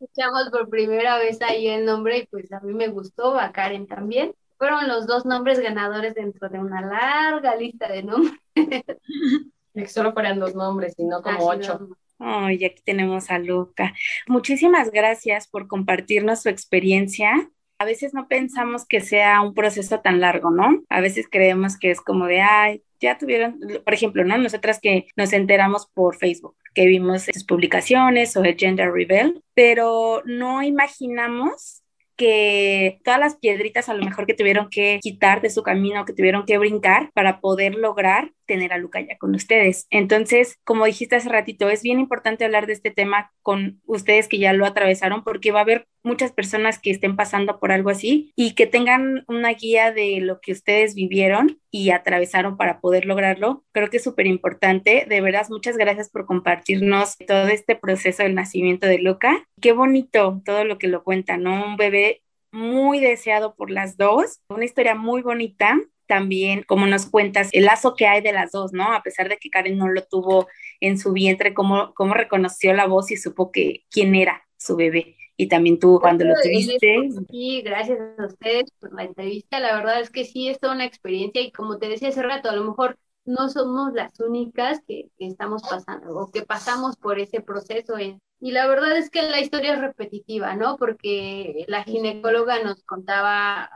escuchamos 0.00 0.48
por 0.50 0.68
primera 0.70 1.18
vez 1.18 1.40
ahí 1.42 1.68
el 1.68 1.84
nombre 1.84 2.18
y 2.18 2.26
pues 2.26 2.50
a 2.52 2.60
mí 2.60 2.72
me 2.72 2.88
gustó, 2.88 3.38
a 3.38 3.52
Karen 3.52 3.86
también. 3.86 4.34
Fueron 4.56 4.88
los 4.88 5.06
dos 5.06 5.24
nombres 5.26 5.60
ganadores 5.60 6.14
dentro 6.14 6.48
de 6.48 6.58
una 6.58 6.80
larga 6.80 7.54
lista 7.56 7.88
de 7.88 8.02
nombres. 8.02 8.40
que 9.74 9.86
solo 9.88 10.12
fueran 10.12 10.38
dos 10.38 10.54
nombres 10.54 10.94
y 10.98 11.04
no 11.04 11.22
como 11.22 11.46
ocho. 11.46 11.88
Oh, 12.18 12.50
y 12.50 12.64
aquí 12.64 12.82
tenemos 12.84 13.30
a 13.30 13.38
Luca. 13.38 13.94
Muchísimas 14.26 14.90
gracias 14.90 15.48
por 15.48 15.68
compartirnos 15.68 16.42
su 16.42 16.50
experiencia. 16.50 17.50
A 17.80 17.86
veces 17.86 18.12
no 18.12 18.28
pensamos 18.28 18.84
que 18.84 19.00
sea 19.00 19.40
un 19.40 19.54
proceso 19.54 20.00
tan 20.00 20.20
largo, 20.20 20.50
¿no? 20.50 20.82
A 20.90 21.00
veces 21.00 21.26
creemos 21.30 21.78
que 21.78 21.90
es 21.90 22.02
como 22.02 22.26
de, 22.26 22.42
ay, 22.42 22.82
ya 23.00 23.16
tuvieron, 23.16 23.58
por 23.82 23.94
ejemplo, 23.94 24.22
¿no? 24.22 24.36
Nosotras 24.36 24.80
que 24.82 25.06
nos 25.16 25.32
enteramos 25.32 25.86
por 25.94 26.18
Facebook, 26.18 26.56
que 26.74 26.84
vimos 26.84 27.22
sus 27.32 27.44
publicaciones 27.44 28.36
o 28.36 28.44
el 28.44 28.58
Gender 28.58 28.92
Rebel, 28.92 29.42
pero 29.54 30.20
no 30.26 30.62
imaginamos 30.62 31.82
que 32.16 33.00
todas 33.02 33.18
las 33.18 33.36
piedritas 33.36 33.88
a 33.88 33.94
lo 33.94 34.04
mejor 34.04 34.26
que 34.26 34.34
tuvieron 34.34 34.68
que 34.68 34.98
quitar 35.00 35.40
de 35.40 35.48
su 35.48 35.62
camino, 35.62 36.04
que 36.04 36.12
tuvieron 36.12 36.44
que 36.44 36.58
brincar 36.58 37.10
para 37.14 37.40
poder 37.40 37.76
lograr 37.76 38.32
tener 38.44 38.74
a 38.74 38.76
Luca 38.76 39.00
ya 39.00 39.16
con 39.16 39.34
ustedes. 39.34 39.86
Entonces, 39.88 40.58
como 40.64 40.84
dijiste 40.84 41.16
hace 41.16 41.30
ratito, 41.30 41.70
es 41.70 41.82
bien 41.82 41.98
importante 41.98 42.44
hablar 42.44 42.66
de 42.66 42.74
este 42.74 42.90
tema 42.90 43.32
con 43.40 43.80
ustedes 43.86 44.28
que 44.28 44.36
ya 44.36 44.52
lo 44.52 44.66
atravesaron 44.66 45.24
porque 45.24 45.50
va 45.50 45.60
a 45.60 45.62
haber 45.62 45.88
muchas 46.02 46.32
personas 46.32 46.78
que 46.78 46.90
estén 46.90 47.16
pasando 47.16 47.58
por 47.58 47.72
algo 47.72 47.90
así 47.90 48.32
y 48.36 48.54
que 48.54 48.66
tengan 48.66 49.24
una 49.28 49.50
guía 49.52 49.92
de 49.92 50.20
lo 50.20 50.40
que 50.40 50.52
ustedes 50.52 50.94
vivieron 50.94 51.60
y 51.70 51.90
atravesaron 51.90 52.56
para 52.56 52.80
poder 52.80 53.06
lograrlo. 53.06 53.64
Creo 53.72 53.90
que 53.90 53.98
es 53.98 54.04
súper 54.04 54.26
importante. 54.26 55.06
De 55.08 55.20
verdad, 55.20 55.46
muchas 55.50 55.76
gracias 55.76 56.10
por 56.10 56.26
compartirnos 56.26 57.16
todo 57.26 57.48
este 57.48 57.76
proceso 57.76 58.22
del 58.22 58.34
nacimiento 58.34 58.86
de 58.86 58.98
Luca. 58.98 59.46
Qué 59.60 59.72
bonito 59.72 60.40
todo 60.44 60.64
lo 60.64 60.78
que 60.78 60.88
lo 60.88 61.04
cuenta, 61.04 61.36
¿no? 61.36 61.64
Un 61.64 61.76
bebé 61.76 62.22
muy 62.52 63.00
deseado 63.00 63.54
por 63.54 63.70
las 63.70 63.96
dos, 63.96 64.40
una 64.48 64.64
historia 64.64 64.94
muy 64.94 65.22
bonita 65.22 65.78
también, 66.06 66.64
como 66.64 66.86
nos 66.86 67.06
cuentas, 67.06 67.50
el 67.52 67.66
lazo 67.66 67.94
que 67.94 68.08
hay 68.08 68.20
de 68.20 68.32
las 68.32 68.50
dos, 68.50 68.72
¿no? 68.72 68.92
A 68.92 69.02
pesar 69.02 69.28
de 69.28 69.36
que 69.36 69.48
Karen 69.48 69.78
no 69.78 69.88
lo 69.88 70.02
tuvo 70.02 70.48
en 70.80 70.98
su 70.98 71.12
vientre, 71.12 71.54
cómo, 71.54 71.94
cómo 71.94 72.14
reconoció 72.14 72.74
la 72.74 72.86
voz 72.86 73.12
y 73.12 73.16
supo 73.16 73.52
que 73.52 73.84
quién 73.90 74.16
era 74.16 74.44
su 74.56 74.74
bebé. 74.74 75.16
Y 75.40 75.48
también 75.48 75.78
tú 75.78 75.98
cuando 75.98 76.26
lo 76.26 76.34
tuviste. 76.34 77.08
Sí, 77.30 77.62
gracias 77.62 77.98
a 78.18 78.26
ustedes 78.26 78.70
por 78.78 78.92
la 78.92 79.04
entrevista. 79.04 79.58
La 79.58 79.74
verdad 79.74 79.98
es 79.98 80.10
que 80.10 80.26
sí, 80.26 80.48
es 80.48 80.60
toda 80.60 80.74
una 80.74 80.84
experiencia 80.84 81.40
y 81.40 81.50
como 81.50 81.78
te 81.78 81.88
decía 81.88 82.10
hace 82.10 82.22
rato, 82.22 82.50
a 82.50 82.54
lo 82.54 82.62
mejor 82.62 82.98
no 83.24 83.48
somos 83.48 83.94
las 83.94 84.20
únicas 84.20 84.82
que, 84.86 85.06
que 85.16 85.26
estamos 85.26 85.62
pasando 85.62 86.14
o 86.14 86.30
que 86.30 86.42
pasamos 86.42 86.96
por 86.96 87.18
ese 87.18 87.40
proceso. 87.40 87.94
Y 87.98 88.50
la 88.50 88.66
verdad 88.66 88.98
es 88.98 89.08
que 89.08 89.22
la 89.22 89.40
historia 89.40 89.72
es 89.72 89.80
repetitiva, 89.80 90.54
¿no? 90.56 90.76
Porque 90.76 91.64
la 91.68 91.84
ginecóloga 91.84 92.62
nos 92.62 92.84
contaba 92.84 93.70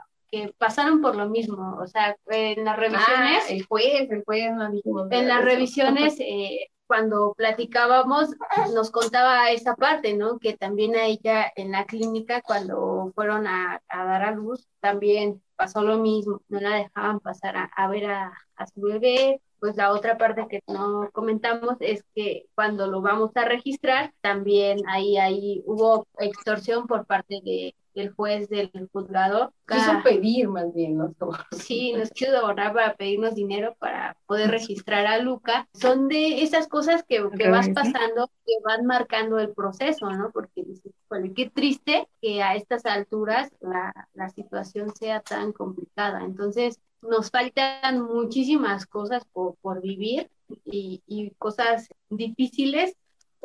pasaron 0.58 1.00
por 1.00 1.16
lo 1.16 1.28
mismo, 1.28 1.78
o 1.80 1.86
sea, 1.86 2.16
en 2.26 2.64
las 2.64 2.76
revisiones... 2.76 3.44
Ah, 3.44 3.50
el 3.52 3.64
juez, 3.66 4.10
el 4.10 4.24
juez 4.24 4.50
En 5.10 5.28
las 5.28 5.44
revisiones, 5.44 6.16
eh, 6.18 6.70
cuando 6.86 7.34
platicábamos, 7.36 8.30
nos 8.74 8.90
contaba 8.90 9.50
esa 9.50 9.74
parte, 9.74 10.14
¿no? 10.14 10.38
Que 10.38 10.56
también 10.56 10.96
a 10.96 11.06
ella 11.06 11.52
en 11.56 11.72
la 11.72 11.86
clínica, 11.86 12.42
cuando 12.42 13.12
fueron 13.14 13.46
a, 13.46 13.82
dar 13.88 14.22
a 14.22 14.30
luz, 14.32 14.66
también 14.80 15.42
pasó 15.56 15.82
lo 15.82 15.98
mismo, 15.98 16.40
no 16.48 16.60
la 16.60 16.76
dejaban 16.76 17.20
pasar 17.20 17.54
a, 17.74 17.88
ver 17.88 18.10
a, 18.10 18.32
a 18.56 18.66
su 18.66 18.80
bebé, 18.82 19.40
pues 19.60 19.76
la 19.76 19.92
otra 19.92 20.18
parte 20.18 20.46
que 20.48 20.60
no 20.66 21.08
comentamos 21.12 21.76
es 21.80 22.04
que 22.14 22.46
cuando 22.54 22.86
lo 22.86 23.00
vamos 23.00 23.30
a 23.34 23.44
registrar, 23.44 24.12
también 24.20 24.80
ahí, 24.88 25.16
ahí 25.16 25.62
hubo 25.64 26.06
extorsión 26.18 26.86
por 26.86 27.06
parte 27.06 27.40
de, 27.42 27.74
el 27.94 28.10
juez 28.10 28.48
del 28.48 28.70
juzgado. 28.92 29.52
Quiso 29.66 30.02
pedir 30.02 30.48
más 30.48 30.72
bien, 30.74 30.96
¿no? 30.98 31.14
Sí, 31.52 31.92
nos 31.92 32.10
quiso 32.10 32.36
ahorrar 32.36 32.72
para 32.72 32.94
pedirnos 32.94 33.34
dinero 33.34 33.76
para 33.78 34.16
poder 34.26 34.50
registrar 34.50 35.06
a 35.06 35.18
Luca. 35.18 35.68
Son 35.74 36.08
de 36.08 36.42
esas 36.42 36.68
cosas 36.68 37.02
que, 37.04 37.26
que 37.36 37.48
vas 37.48 37.68
pasando, 37.70 38.30
que 38.44 38.54
van 38.64 38.86
marcando 38.86 39.38
el 39.38 39.52
proceso, 39.52 40.10
¿no? 40.10 40.30
Porque 40.32 40.62
dices, 40.64 40.92
qué 41.34 41.50
triste 41.50 42.08
que 42.20 42.42
a 42.42 42.56
estas 42.56 42.86
alturas 42.86 43.50
la, 43.60 43.92
la 44.14 44.28
situación 44.30 44.94
sea 44.94 45.20
tan 45.20 45.52
complicada. 45.52 46.24
Entonces, 46.24 46.80
nos 47.02 47.30
faltan 47.30 48.02
muchísimas 48.02 48.86
cosas 48.86 49.24
por, 49.32 49.56
por 49.56 49.80
vivir 49.80 50.30
y, 50.64 51.02
y 51.06 51.30
cosas 51.32 51.88
difíciles 52.08 52.96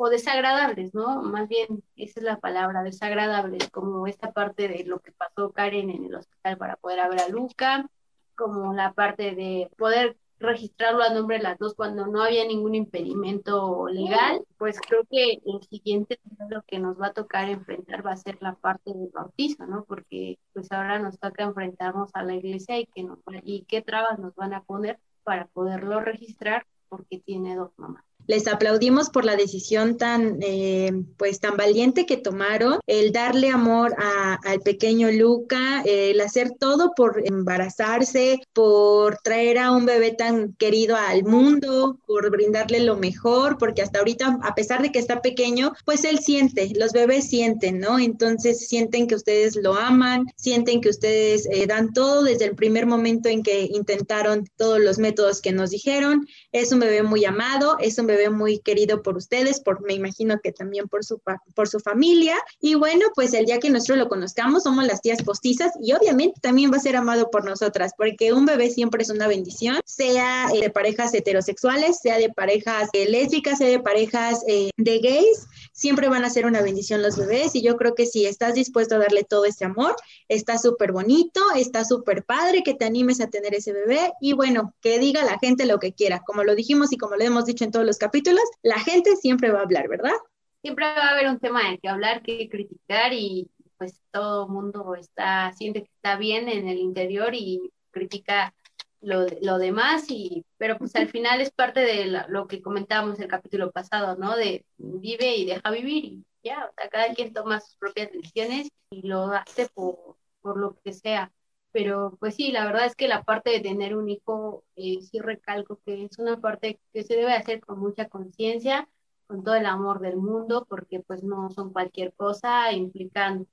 o 0.02 0.08
desagradables, 0.08 0.94
¿no? 0.94 1.20
Más 1.20 1.46
bien, 1.46 1.84
esa 1.94 2.20
es 2.20 2.24
la 2.24 2.38
palabra, 2.40 2.82
desagradables, 2.82 3.68
como 3.68 4.06
esta 4.06 4.32
parte 4.32 4.66
de 4.66 4.84
lo 4.84 5.00
que 5.00 5.12
pasó 5.12 5.52
Karen 5.52 5.90
en 5.90 6.06
el 6.06 6.14
hospital 6.14 6.56
para 6.56 6.76
poder 6.76 7.06
ver 7.10 7.20
a 7.20 7.28
Luca, 7.28 7.86
como 8.34 8.72
la 8.72 8.94
parte 8.94 9.34
de 9.34 9.70
poder 9.76 10.16
registrarlo 10.38 11.02
a 11.02 11.12
nombre 11.12 11.36
de 11.36 11.42
las 11.42 11.58
dos 11.58 11.74
cuando 11.74 12.06
no 12.06 12.22
había 12.22 12.46
ningún 12.46 12.74
impedimento 12.74 13.88
legal, 13.88 14.42
pues 14.56 14.80
creo 14.80 15.02
que 15.10 15.42
el 15.44 15.62
siguiente 15.68 16.18
lo 16.48 16.62
que 16.62 16.78
nos 16.78 16.98
va 16.98 17.08
a 17.08 17.12
tocar 17.12 17.50
enfrentar 17.50 18.04
va 18.06 18.12
a 18.12 18.16
ser 18.16 18.38
la 18.40 18.54
parte 18.54 18.94
del 18.94 19.10
bautizo, 19.12 19.66
¿no? 19.66 19.84
Porque 19.84 20.38
pues 20.54 20.72
ahora 20.72 20.98
nos 20.98 21.18
toca 21.18 21.44
enfrentarnos 21.44 22.08
a 22.14 22.22
la 22.22 22.34
iglesia 22.34 22.78
y, 22.78 22.86
que 22.86 23.02
nos, 23.02 23.18
y 23.42 23.64
qué 23.64 23.82
trabas 23.82 24.18
nos 24.18 24.34
van 24.34 24.54
a 24.54 24.62
poner 24.62 24.98
para 25.24 25.46
poderlo 25.48 26.00
registrar 26.00 26.66
porque 26.88 27.18
tiene 27.18 27.54
dos 27.54 27.72
mamás 27.76 28.09
les 28.26 28.46
aplaudimos 28.46 29.10
por 29.10 29.24
la 29.24 29.36
decisión 29.36 29.96
tan, 29.96 30.38
eh, 30.40 30.92
pues, 31.16 31.40
tan 31.40 31.56
valiente 31.56 32.06
que 32.06 32.16
tomaron, 32.16 32.78
el 32.86 33.12
darle 33.12 33.50
amor 33.50 33.94
al 33.98 34.60
pequeño 34.60 35.10
Luca, 35.10 35.82
el 35.84 36.20
hacer 36.20 36.52
todo 36.58 36.92
por 36.94 37.22
embarazarse, 37.26 38.40
por 38.52 39.18
traer 39.18 39.58
a 39.58 39.72
un 39.72 39.86
bebé 39.86 40.12
tan 40.12 40.54
querido 40.54 40.96
al 40.96 41.24
mundo, 41.24 41.98
por 42.06 42.30
brindarle 42.30 42.80
lo 42.80 42.96
mejor, 42.96 43.58
porque 43.58 43.82
hasta 43.82 43.98
ahorita, 43.98 44.38
a 44.42 44.54
pesar 44.54 44.82
de 44.82 44.92
que 44.92 44.98
está 44.98 45.22
pequeño, 45.22 45.72
pues 45.84 46.04
él 46.04 46.18
siente, 46.20 46.70
los 46.76 46.92
bebés 46.92 47.28
sienten, 47.28 47.80
¿no? 47.80 47.98
Entonces 47.98 48.68
sienten 48.68 49.06
que 49.06 49.14
ustedes 49.14 49.56
lo 49.56 49.74
aman, 49.74 50.26
sienten 50.36 50.80
que 50.80 50.88
ustedes 50.88 51.46
eh, 51.50 51.66
dan 51.66 51.92
todo 51.92 52.22
desde 52.22 52.44
el 52.44 52.54
primer 52.54 52.86
momento 52.86 53.28
en 53.28 53.42
que 53.42 53.68
intentaron 53.72 54.44
todos 54.56 54.80
los 54.80 54.98
métodos 54.98 55.40
que 55.40 55.52
nos 55.52 55.70
dijeron. 55.70 56.26
Es 56.52 56.72
un 56.72 56.80
bebé 56.80 57.02
muy 57.02 57.24
amado, 57.24 57.76
es 57.80 57.98
un 57.98 58.06
bebé 58.10 58.30
muy 58.30 58.58
querido 58.58 59.02
por 59.02 59.16
ustedes, 59.16 59.60
por 59.60 59.80
me 59.82 59.94
imagino 59.94 60.38
que 60.42 60.52
también 60.52 60.88
por 60.88 61.04
su, 61.04 61.20
por 61.54 61.68
su 61.68 61.80
familia. 61.80 62.36
Y 62.60 62.74
bueno, 62.74 63.06
pues 63.14 63.32
el 63.34 63.46
día 63.46 63.58
que 63.58 63.70
nosotros 63.70 63.98
lo 63.98 64.08
conozcamos, 64.08 64.64
somos 64.64 64.84
las 64.84 65.00
tías 65.00 65.22
postizas 65.22 65.72
y 65.80 65.92
obviamente 65.92 66.40
también 66.40 66.70
va 66.72 66.76
a 66.76 66.80
ser 66.80 66.96
amado 66.96 67.30
por 67.30 67.44
nosotras, 67.44 67.92
porque 67.96 68.32
un 68.32 68.46
bebé 68.46 68.70
siempre 68.70 69.02
es 69.02 69.10
una 69.10 69.28
bendición, 69.28 69.80
sea 69.84 70.48
eh, 70.54 70.60
de 70.60 70.70
parejas 70.70 71.14
heterosexuales, 71.14 71.98
sea 72.00 72.18
de 72.18 72.30
parejas 72.30 72.88
eh, 72.92 73.08
lésbicas, 73.08 73.58
sea 73.58 73.68
de 73.68 73.80
parejas 73.80 74.42
eh, 74.46 74.70
de 74.76 74.98
gays, 74.98 75.46
siempre 75.72 76.08
van 76.08 76.24
a 76.24 76.30
ser 76.30 76.46
una 76.46 76.62
bendición 76.62 77.02
los 77.02 77.16
bebés 77.16 77.54
y 77.54 77.62
yo 77.62 77.76
creo 77.76 77.94
que 77.94 78.06
si 78.06 78.26
estás 78.26 78.54
dispuesto 78.54 78.96
a 78.96 78.98
darle 78.98 79.24
todo 79.24 79.44
ese 79.44 79.64
amor, 79.64 79.96
está 80.28 80.58
súper 80.58 80.92
bonito, 80.92 81.40
está 81.56 81.84
súper 81.84 82.24
padre 82.24 82.62
que 82.62 82.74
te 82.74 82.84
animes 82.84 83.20
a 83.20 83.28
tener 83.28 83.54
ese 83.54 83.72
bebé 83.72 84.12
y 84.20 84.32
bueno, 84.32 84.74
que 84.80 84.98
diga 84.98 85.24
la 85.24 85.38
gente 85.38 85.66
lo 85.66 85.78
que 85.78 85.92
quiera, 85.92 86.22
como 86.26 86.44
lo 86.44 86.54
dijimos 86.54 86.92
y 86.92 86.96
como 86.96 87.16
lo 87.16 87.24
hemos 87.24 87.46
dicho 87.46 87.64
en 87.64 87.70
todos 87.70 87.86
los 87.86 87.98
capítulos, 88.00 88.42
la 88.62 88.80
gente 88.80 89.14
siempre 89.16 89.50
va 89.52 89.60
a 89.60 89.62
hablar, 89.62 89.88
¿verdad? 89.88 90.14
Siempre 90.62 90.86
va 90.86 91.08
a 91.08 91.12
haber 91.12 91.28
un 91.28 91.38
tema 91.38 91.68
en 91.68 91.78
que 91.78 91.88
hablar, 91.88 92.22
que 92.22 92.48
criticar 92.48 93.12
y 93.12 93.48
pues 93.78 94.02
todo 94.10 94.46
el 94.46 94.52
mundo 94.52 94.94
está, 94.94 95.52
siente 95.52 95.84
que 95.84 95.90
está 95.94 96.16
bien 96.16 96.48
en 96.48 96.68
el 96.68 96.78
interior 96.78 97.34
y 97.34 97.72
critica 97.92 98.52
lo, 99.00 99.26
lo 99.40 99.58
demás, 99.58 100.04
y, 100.08 100.44
pero 100.58 100.76
pues 100.76 100.94
al 100.96 101.08
final 101.08 101.40
es 101.40 101.50
parte 101.50 101.80
de 101.80 102.06
lo 102.28 102.46
que 102.46 102.60
comentábamos 102.60 103.18
el 103.20 103.28
capítulo 103.28 103.70
pasado, 103.70 104.16
¿no? 104.16 104.36
De 104.36 104.64
vive 104.76 105.36
y 105.36 105.46
deja 105.46 105.70
vivir 105.70 106.04
y 106.04 106.24
ya, 106.42 106.66
o 106.66 106.72
sea, 106.74 106.88
cada 106.90 107.14
quien 107.14 107.32
toma 107.32 107.60
sus 107.60 107.76
propias 107.76 108.12
decisiones 108.12 108.68
y 108.90 109.06
lo 109.06 109.26
hace 109.26 109.68
por, 109.68 110.16
por 110.42 110.58
lo 110.58 110.76
que 110.82 110.92
sea. 110.92 111.32
Pero 111.72 112.16
pues 112.20 112.34
sí, 112.36 112.50
la 112.52 112.64
verdad 112.64 112.86
es 112.86 112.96
que 112.96 113.08
la 113.08 113.22
parte 113.24 113.50
de 113.50 113.60
tener 113.60 113.96
un 113.96 114.08
hijo, 114.08 114.64
eh, 114.76 115.00
sí 115.02 115.18
recalco 115.20 115.80
que 115.84 116.04
es 116.04 116.18
una 116.18 116.40
parte 116.40 116.80
que 116.92 117.04
se 117.04 117.14
debe 117.16 117.32
hacer 117.34 117.60
con 117.60 117.78
mucha 117.78 118.08
conciencia, 118.08 118.88
con 119.26 119.44
todo 119.44 119.54
el 119.54 119.66
amor 119.66 120.00
del 120.00 120.16
mundo, 120.16 120.66
porque 120.68 121.00
pues 121.00 121.22
no 121.22 121.50
son 121.50 121.72
cualquier 121.72 122.12
cosa, 122.14 122.72
implican 122.72 123.46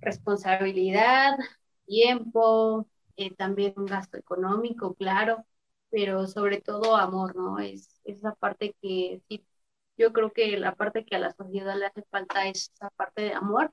responsabilidad, 0.00 1.36
tiempo, 1.86 2.86
eh, 3.16 3.34
también 3.34 3.74
un 3.76 3.86
gasto 3.86 4.16
económico, 4.18 4.94
claro, 4.94 5.44
pero 5.90 6.26
sobre 6.26 6.60
todo 6.60 6.96
amor, 6.96 7.36
¿no? 7.36 7.58
Es 7.58 8.00
esa 8.04 8.34
parte 8.34 8.74
que 8.82 9.22
sí, 9.28 9.46
yo 9.96 10.12
creo 10.12 10.32
que 10.32 10.56
la 10.58 10.74
parte 10.76 11.04
que 11.04 11.16
a 11.16 11.18
la 11.18 11.32
sociedad 11.32 11.76
le 11.78 11.86
hace 11.86 12.02
falta 12.10 12.46
es 12.48 12.70
esa 12.74 12.90
parte 12.90 13.22
de 13.22 13.32
amor 13.34 13.72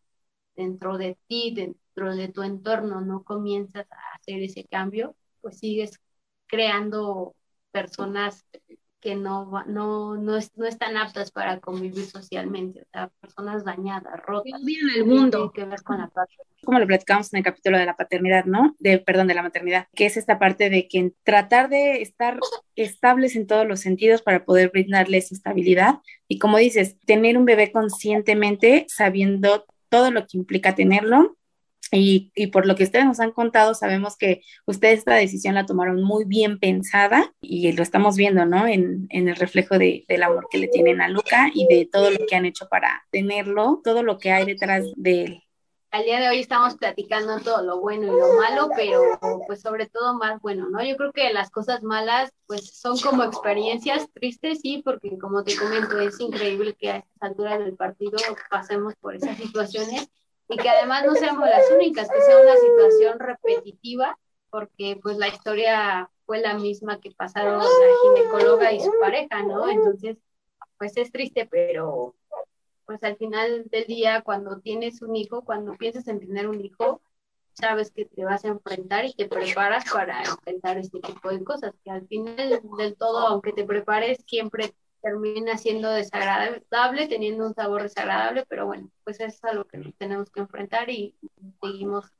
dentro 0.55 0.97
de 0.97 1.17
ti, 1.27 1.53
dentro 1.95 2.15
de 2.15 2.27
tu 2.29 2.43
entorno, 2.43 3.01
no 3.01 3.23
comienzas 3.23 3.85
a 3.91 4.15
hacer 4.15 4.41
ese 4.41 4.65
cambio, 4.65 5.15
pues 5.41 5.59
sigues 5.59 5.99
creando 6.47 7.35
personas 7.71 8.45
que 8.99 9.15
no, 9.15 9.51
no, 9.67 10.15
no, 10.15 10.39
no 10.55 10.65
están 10.65 10.95
aptas 10.95 11.29
para 11.29 11.59
convivir 11.59 12.05
socialmente, 12.05 12.83
o 12.83 12.85
sea, 12.89 13.11
personas 13.19 13.65
dañadas, 13.65 14.21
rotas. 14.25 14.63
Viven 14.63 14.87
el 14.95 15.05
mundo. 15.05 15.51
Que 15.51 15.65
ver 15.65 15.83
con 15.83 15.97
la. 15.97 16.09
Como 16.63 16.79
lo 16.79 16.87
platicamos 16.87 17.33
en 17.33 17.39
el 17.39 17.43
capítulo 17.43 17.77
de 17.77 17.85
la 17.85 17.97
paternidad, 17.97 18.45
¿no? 18.45 18.77
De, 18.79 18.99
perdón, 18.99 19.27
de 19.27 19.33
la 19.33 19.43
maternidad, 19.43 19.87
que 19.93 20.05
es 20.05 20.15
esta 20.15 20.39
parte 20.39 20.69
de 20.69 20.87
que 20.87 21.11
tratar 21.23 21.67
de 21.67 22.01
estar 22.01 22.39
estables 22.77 23.35
en 23.35 23.45
todos 23.45 23.67
los 23.67 23.81
sentidos 23.81 24.21
para 24.21 24.45
poder 24.45 24.69
brindarles 24.69 25.33
estabilidad. 25.33 25.95
Y 26.29 26.39
como 26.39 26.57
dices, 26.57 26.97
tener 27.05 27.37
un 27.37 27.43
bebé 27.43 27.73
conscientemente, 27.73 28.85
sabiendo 28.87 29.65
todo 29.89 30.11
lo 30.11 30.21
que 30.21 30.37
implica 30.37 30.75
tenerlo, 30.75 31.35
y, 31.93 32.31
y, 32.35 32.47
por 32.47 32.65
lo 32.65 32.75
que 32.75 32.83
ustedes 32.83 33.05
nos 33.05 33.19
han 33.19 33.31
contado, 33.31 33.73
sabemos 33.75 34.17
que 34.17 34.41
ustedes 34.65 34.99
esta 34.99 35.15
decisión 35.15 35.55
la 35.55 35.65
tomaron 35.65 36.03
muy 36.03 36.25
bien 36.25 36.59
pensada 36.59 37.33
y 37.41 37.71
lo 37.71 37.83
estamos 37.83 38.15
viendo, 38.15 38.45
¿no? 38.45 38.67
En, 38.67 39.07
en 39.09 39.27
el 39.27 39.35
reflejo 39.35 39.77
de, 39.77 40.03
del 40.07 40.23
amor 40.23 40.47
que 40.49 40.57
le 40.57 40.67
tienen 40.67 41.01
a 41.01 41.07
Luca 41.07 41.51
y 41.53 41.67
de 41.67 41.87
todo 41.91 42.09
lo 42.09 42.25
que 42.27 42.35
han 42.35 42.45
hecho 42.45 42.67
para 42.67 43.05
tenerlo, 43.11 43.81
todo 43.83 44.01
lo 44.01 44.17
que 44.17 44.31
hay 44.31 44.45
detrás 44.45 44.85
de 44.95 45.23
él. 45.23 45.43
Al 45.91 46.05
día 46.05 46.19
de 46.19 46.27
hoy 46.27 46.39
estamos 46.39 46.73
platicando 46.73 47.39
todo 47.41 47.61
lo 47.61 47.79
bueno 47.79 48.07
y 48.07 48.19
lo 48.19 48.33
malo, 48.41 48.69
pero 48.75 48.99
pues 49.45 49.61
sobre 49.61 49.85
todo 49.85 50.15
más 50.15 50.41
bueno, 50.41 50.67
¿no? 50.67 50.83
Yo 50.83 50.97
creo 50.97 51.11
que 51.11 51.31
las 51.31 51.51
cosas 51.51 51.83
malas 51.83 52.31
pues 52.47 52.79
son 52.79 52.97
como 52.97 53.23
experiencias 53.23 54.11
tristes, 54.11 54.61
sí, 54.63 54.81
porque 54.83 55.19
como 55.19 55.43
te 55.43 55.55
comento, 55.55 55.99
es 55.99 56.19
increíble 56.19 56.73
que 56.73 56.89
a 56.89 56.97
estas 56.97 57.21
alturas 57.21 57.59
del 57.59 57.75
partido 57.75 58.17
pasemos 58.49 58.95
por 58.95 59.15
esas 59.15 59.37
situaciones 59.37 60.09
y 60.49 60.57
que 60.57 60.69
además 60.69 61.05
no 61.05 61.15
seamos 61.15 61.47
las 61.47 61.69
únicas, 61.71 62.09
que 62.09 62.21
sea 62.21 62.39
una 62.39 62.55
situación 62.55 63.19
repetitiva, 63.19 64.17
porque 64.49 64.99
pues 65.01 65.17
la 65.17 65.27
historia 65.27 66.09
fue 66.25 66.39
la 66.39 66.53
misma 66.53 66.99
que 66.99 67.11
pasaron 67.11 67.59
la 67.59 67.65
ginecóloga 68.03 68.71
y 68.71 68.79
su 68.79 68.91
pareja, 68.99 69.43
¿no? 69.43 69.69
Entonces, 69.69 70.17
pues 70.77 70.95
es 70.97 71.11
triste, 71.11 71.47
pero 71.49 72.15
pues 72.85 73.03
al 73.03 73.15
final 73.17 73.65
del 73.69 73.85
día, 73.85 74.21
cuando 74.21 74.59
tienes 74.59 75.01
un 75.01 75.15
hijo, 75.15 75.43
cuando 75.43 75.73
piensas 75.73 76.07
en 76.07 76.19
tener 76.19 76.47
un 76.47 76.63
hijo, 76.63 77.01
sabes 77.53 77.91
que 77.91 78.05
te 78.05 78.25
vas 78.25 78.43
a 78.45 78.49
enfrentar 78.49 79.05
y 79.05 79.13
te 79.13 79.27
preparas 79.27 79.85
para 79.91 80.21
enfrentar 80.23 80.77
este 80.77 80.99
tipo 80.99 81.29
de 81.29 81.43
cosas, 81.43 81.73
que 81.83 81.91
al 81.91 82.07
final 82.07 82.35
del 82.77 82.95
todo, 82.95 83.19
aunque 83.27 83.53
te 83.53 83.63
prepares, 83.63 84.23
siempre 84.27 84.73
termina 85.03 85.57
siendo 85.59 85.91
desagradable, 85.91 87.07
teniendo 87.09 87.45
un 87.47 87.53
sabor 87.55 87.83
desagradable, 87.83 88.45
pero 88.49 88.67
bueno, 88.67 88.89
pues 89.05 89.19
eso 89.19 89.27
es 89.27 89.45
a 89.45 89.53
lo 89.53 89.67
que 89.67 89.77
nos 89.77 89.95
tenemos 89.97 90.31
que 90.31 90.41
enfrentar 90.41 90.89
y 90.89 91.15
seguimos 91.61 92.11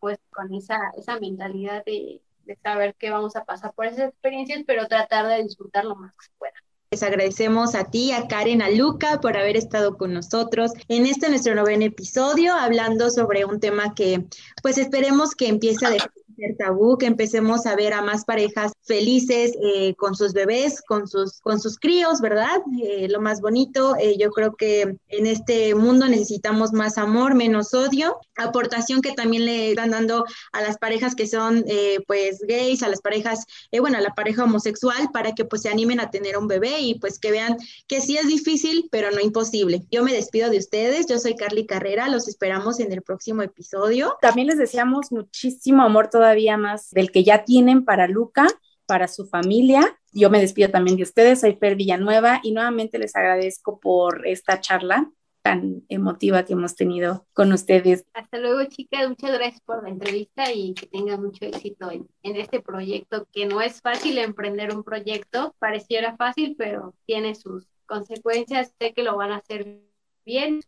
pues 0.00 0.18
con 0.30 0.54
esa, 0.54 0.78
esa 0.98 1.20
mentalidad 1.20 1.84
de, 1.84 2.22
de 2.44 2.56
saber 2.56 2.94
que 2.96 3.10
vamos 3.10 3.36
a 3.36 3.44
pasar 3.44 3.74
por 3.74 3.86
esas 3.86 4.10
experiencias, 4.10 4.64
pero 4.66 4.88
tratar 4.88 5.26
de 5.28 5.42
disfrutar 5.42 5.84
lo 5.84 5.96
más 5.96 6.14
que 6.14 6.26
se 6.26 6.32
pueda. 6.38 6.54
Les 6.92 7.02
agradecemos 7.02 7.74
a 7.74 7.84
ti, 7.84 8.12
a 8.12 8.28
Karen, 8.28 8.60
a 8.60 8.68
Luca 8.68 9.18
por 9.22 9.34
haber 9.38 9.56
estado 9.56 9.96
con 9.96 10.12
nosotros 10.12 10.72
en 10.88 11.06
este 11.06 11.30
nuestro 11.30 11.54
noveno 11.54 11.86
episodio, 11.86 12.52
hablando 12.52 13.08
sobre 13.08 13.46
un 13.46 13.60
tema 13.60 13.94
que 13.94 14.26
pues 14.62 14.76
esperemos 14.76 15.34
que 15.34 15.48
empiece 15.48 15.86
a 15.86 15.90
dejar 15.90 16.10
ser 16.36 16.56
tabú, 16.56 16.98
que 16.98 17.06
empecemos 17.06 17.66
a 17.66 17.76
ver 17.76 17.92
a 17.92 18.02
más 18.02 18.24
parejas 18.24 18.72
felices 18.82 19.52
eh, 19.62 19.94
con 19.96 20.14
sus 20.14 20.32
bebés, 20.32 20.82
con 20.82 21.06
sus, 21.06 21.40
con 21.40 21.60
sus 21.60 21.78
críos, 21.78 22.20
¿verdad? 22.20 22.60
Eh, 22.82 23.08
lo 23.08 23.20
más 23.20 23.40
bonito, 23.40 23.94
eh, 23.98 24.16
yo 24.18 24.30
creo 24.30 24.54
que 24.54 24.96
en 25.08 25.26
este 25.26 25.74
mundo 25.74 26.08
necesitamos 26.08 26.72
más 26.72 26.98
amor, 26.98 27.34
menos 27.34 27.74
odio, 27.74 28.18
aportación 28.36 29.02
que 29.02 29.12
también 29.12 29.44
le 29.44 29.70
están 29.70 29.90
dando 29.90 30.24
a 30.52 30.60
las 30.60 30.78
parejas 30.78 31.14
que 31.14 31.26
son 31.26 31.64
pues 32.06 32.40
gays, 32.46 32.82
a 32.82 32.88
las 32.88 33.00
parejas, 33.00 33.46
bueno, 33.78 33.98
a 33.98 34.00
la 34.00 34.14
pareja 34.14 34.44
homosexual, 34.44 35.10
para 35.12 35.32
que 35.32 35.44
pues 35.44 35.62
se 35.62 35.68
animen 35.68 36.00
a 36.00 36.10
tener 36.10 36.36
un 36.36 36.48
bebé 36.48 36.80
y 36.82 36.94
pues 36.98 37.18
que 37.18 37.30
vean 37.30 37.56
que 37.86 38.00
sí 38.00 38.16
es 38.16 38.26
difícil, 38.26 38.88
pero 38.90 39.10
no 39.10 39.20
imposible. 39.20 39.82
Yo 39.90 40.02
me 40.02 40.12
despido 40.12 40.50
de 40.50 40.58
ustedes, 40.58 41.06
yo 41.06 41.18
soy 41.18 41.36
Carly 41.36 41.66
Carrera, 41.66 42.08
los 42.08 42.28
esperamos 42.28 42.80
en 42.80 42.92
el 42.92 43.02
próximo 43.02 43.42
episodio. 43.42 44.16
También 44.20 44.48
les 44.48 44.58
deseamos 44.58 45.12
muchísimo 45.12 45.82
amor 45.82 46.08
todavía 46.10 46.56
más 46.56 46.90
del 46.90 47.10
que 47.10 47.24
ya 47.24 47.44
tienen 47.44 47.84
para 47.84 48.08
Luca, 48.08 48.46
para 48.86 49.08
su 49.08 49.26
familia. 49.26 49.98
Yo 50.12 50.28
me 50.28 50.40
despido 50.40 50.70
también 50.70 50.96
de 50.96 51.04
ustedes, 51.04 51.40
soy 51.40 51.54
Fer 51.54 51.76
Villanueva 51.76 52.40
y 52.42 52.52
nuevamente 52.52 52.98
les 52.98 53.16
agradezco 53.16 53.80
por 53.80 54.26
esta 54.26 54.60
charla 54.60 55.10
tan 55.42 55.82
emotiva 55.88 56.44
que 56.44 56.52
hemos 56.52 56.76
tenido 56.76 57.26
con 57.32 57.52
ustedes. 57.52 58.04
Hasta 58.14 58.38
luego, 58.38 58.64
chicas. 58.64 59.08
Muchas 59.08 59.32
gracias 59.32 59.60
por 59.62 59.82
la 59.82 59.90
entrevista 59.90 60.52
y 60.52 60.74
que 60.74 60.86
tengan 60.86 61.22
mucho 61.22 61.44
éxito 61.44 61.90
en, 61.90 62.08
en, 62.22 62.36
este 62.36 62.60
proyecto, 62.60 63.26
que 63.32 63.46
no 63.46 63.60
es 63.60 63.80
fácil 63.80 64.18
emprender 64.18 64.74
un 64.74 64.84
proyecto. 64.84 65.54
Pareciera 65.58 66.16
fácil, 66.16 66.54
pero 66.56 66.94
tiene 67.06 67.34
sus 67.34 67.66
consecuencias. 67.86 68.72
Sé 68.78 68.92
que 68.94 69.02
lo 69.02 69.16
van 69.16 69.32
a 69.32 69.36
hacer 69.36 69.80
bien. 70.24 70.60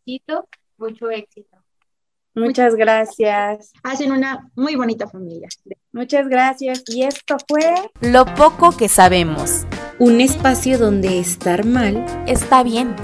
Mucho 0.76 1.10
éxito. 1.10 1.56
Muchas 2.34 2.74
gracias. 2.74 3.72
Hacen 3.84 4.10
una 4.10 4.50
muy 4.56 4.74
bonita 4.74 5.08
familia. 5.08 5.48
Muchas 5.92 6.28
gracias. 6.28 6.82
Y 6.88 7.04
esto 7.04 7.36
fue 7.48 7.62
Lo 8.00 8.24
poco 8.34 8.76
que 8.76 8.88
sabemos. 8.88 9.66
Un 9.98 10.20
espacio 10.20 10.78
donde 10.78 11.20
estar 11.20 11.64
mal 11.64 12.04
está 12.26 12.64
bien. 12.64 12.96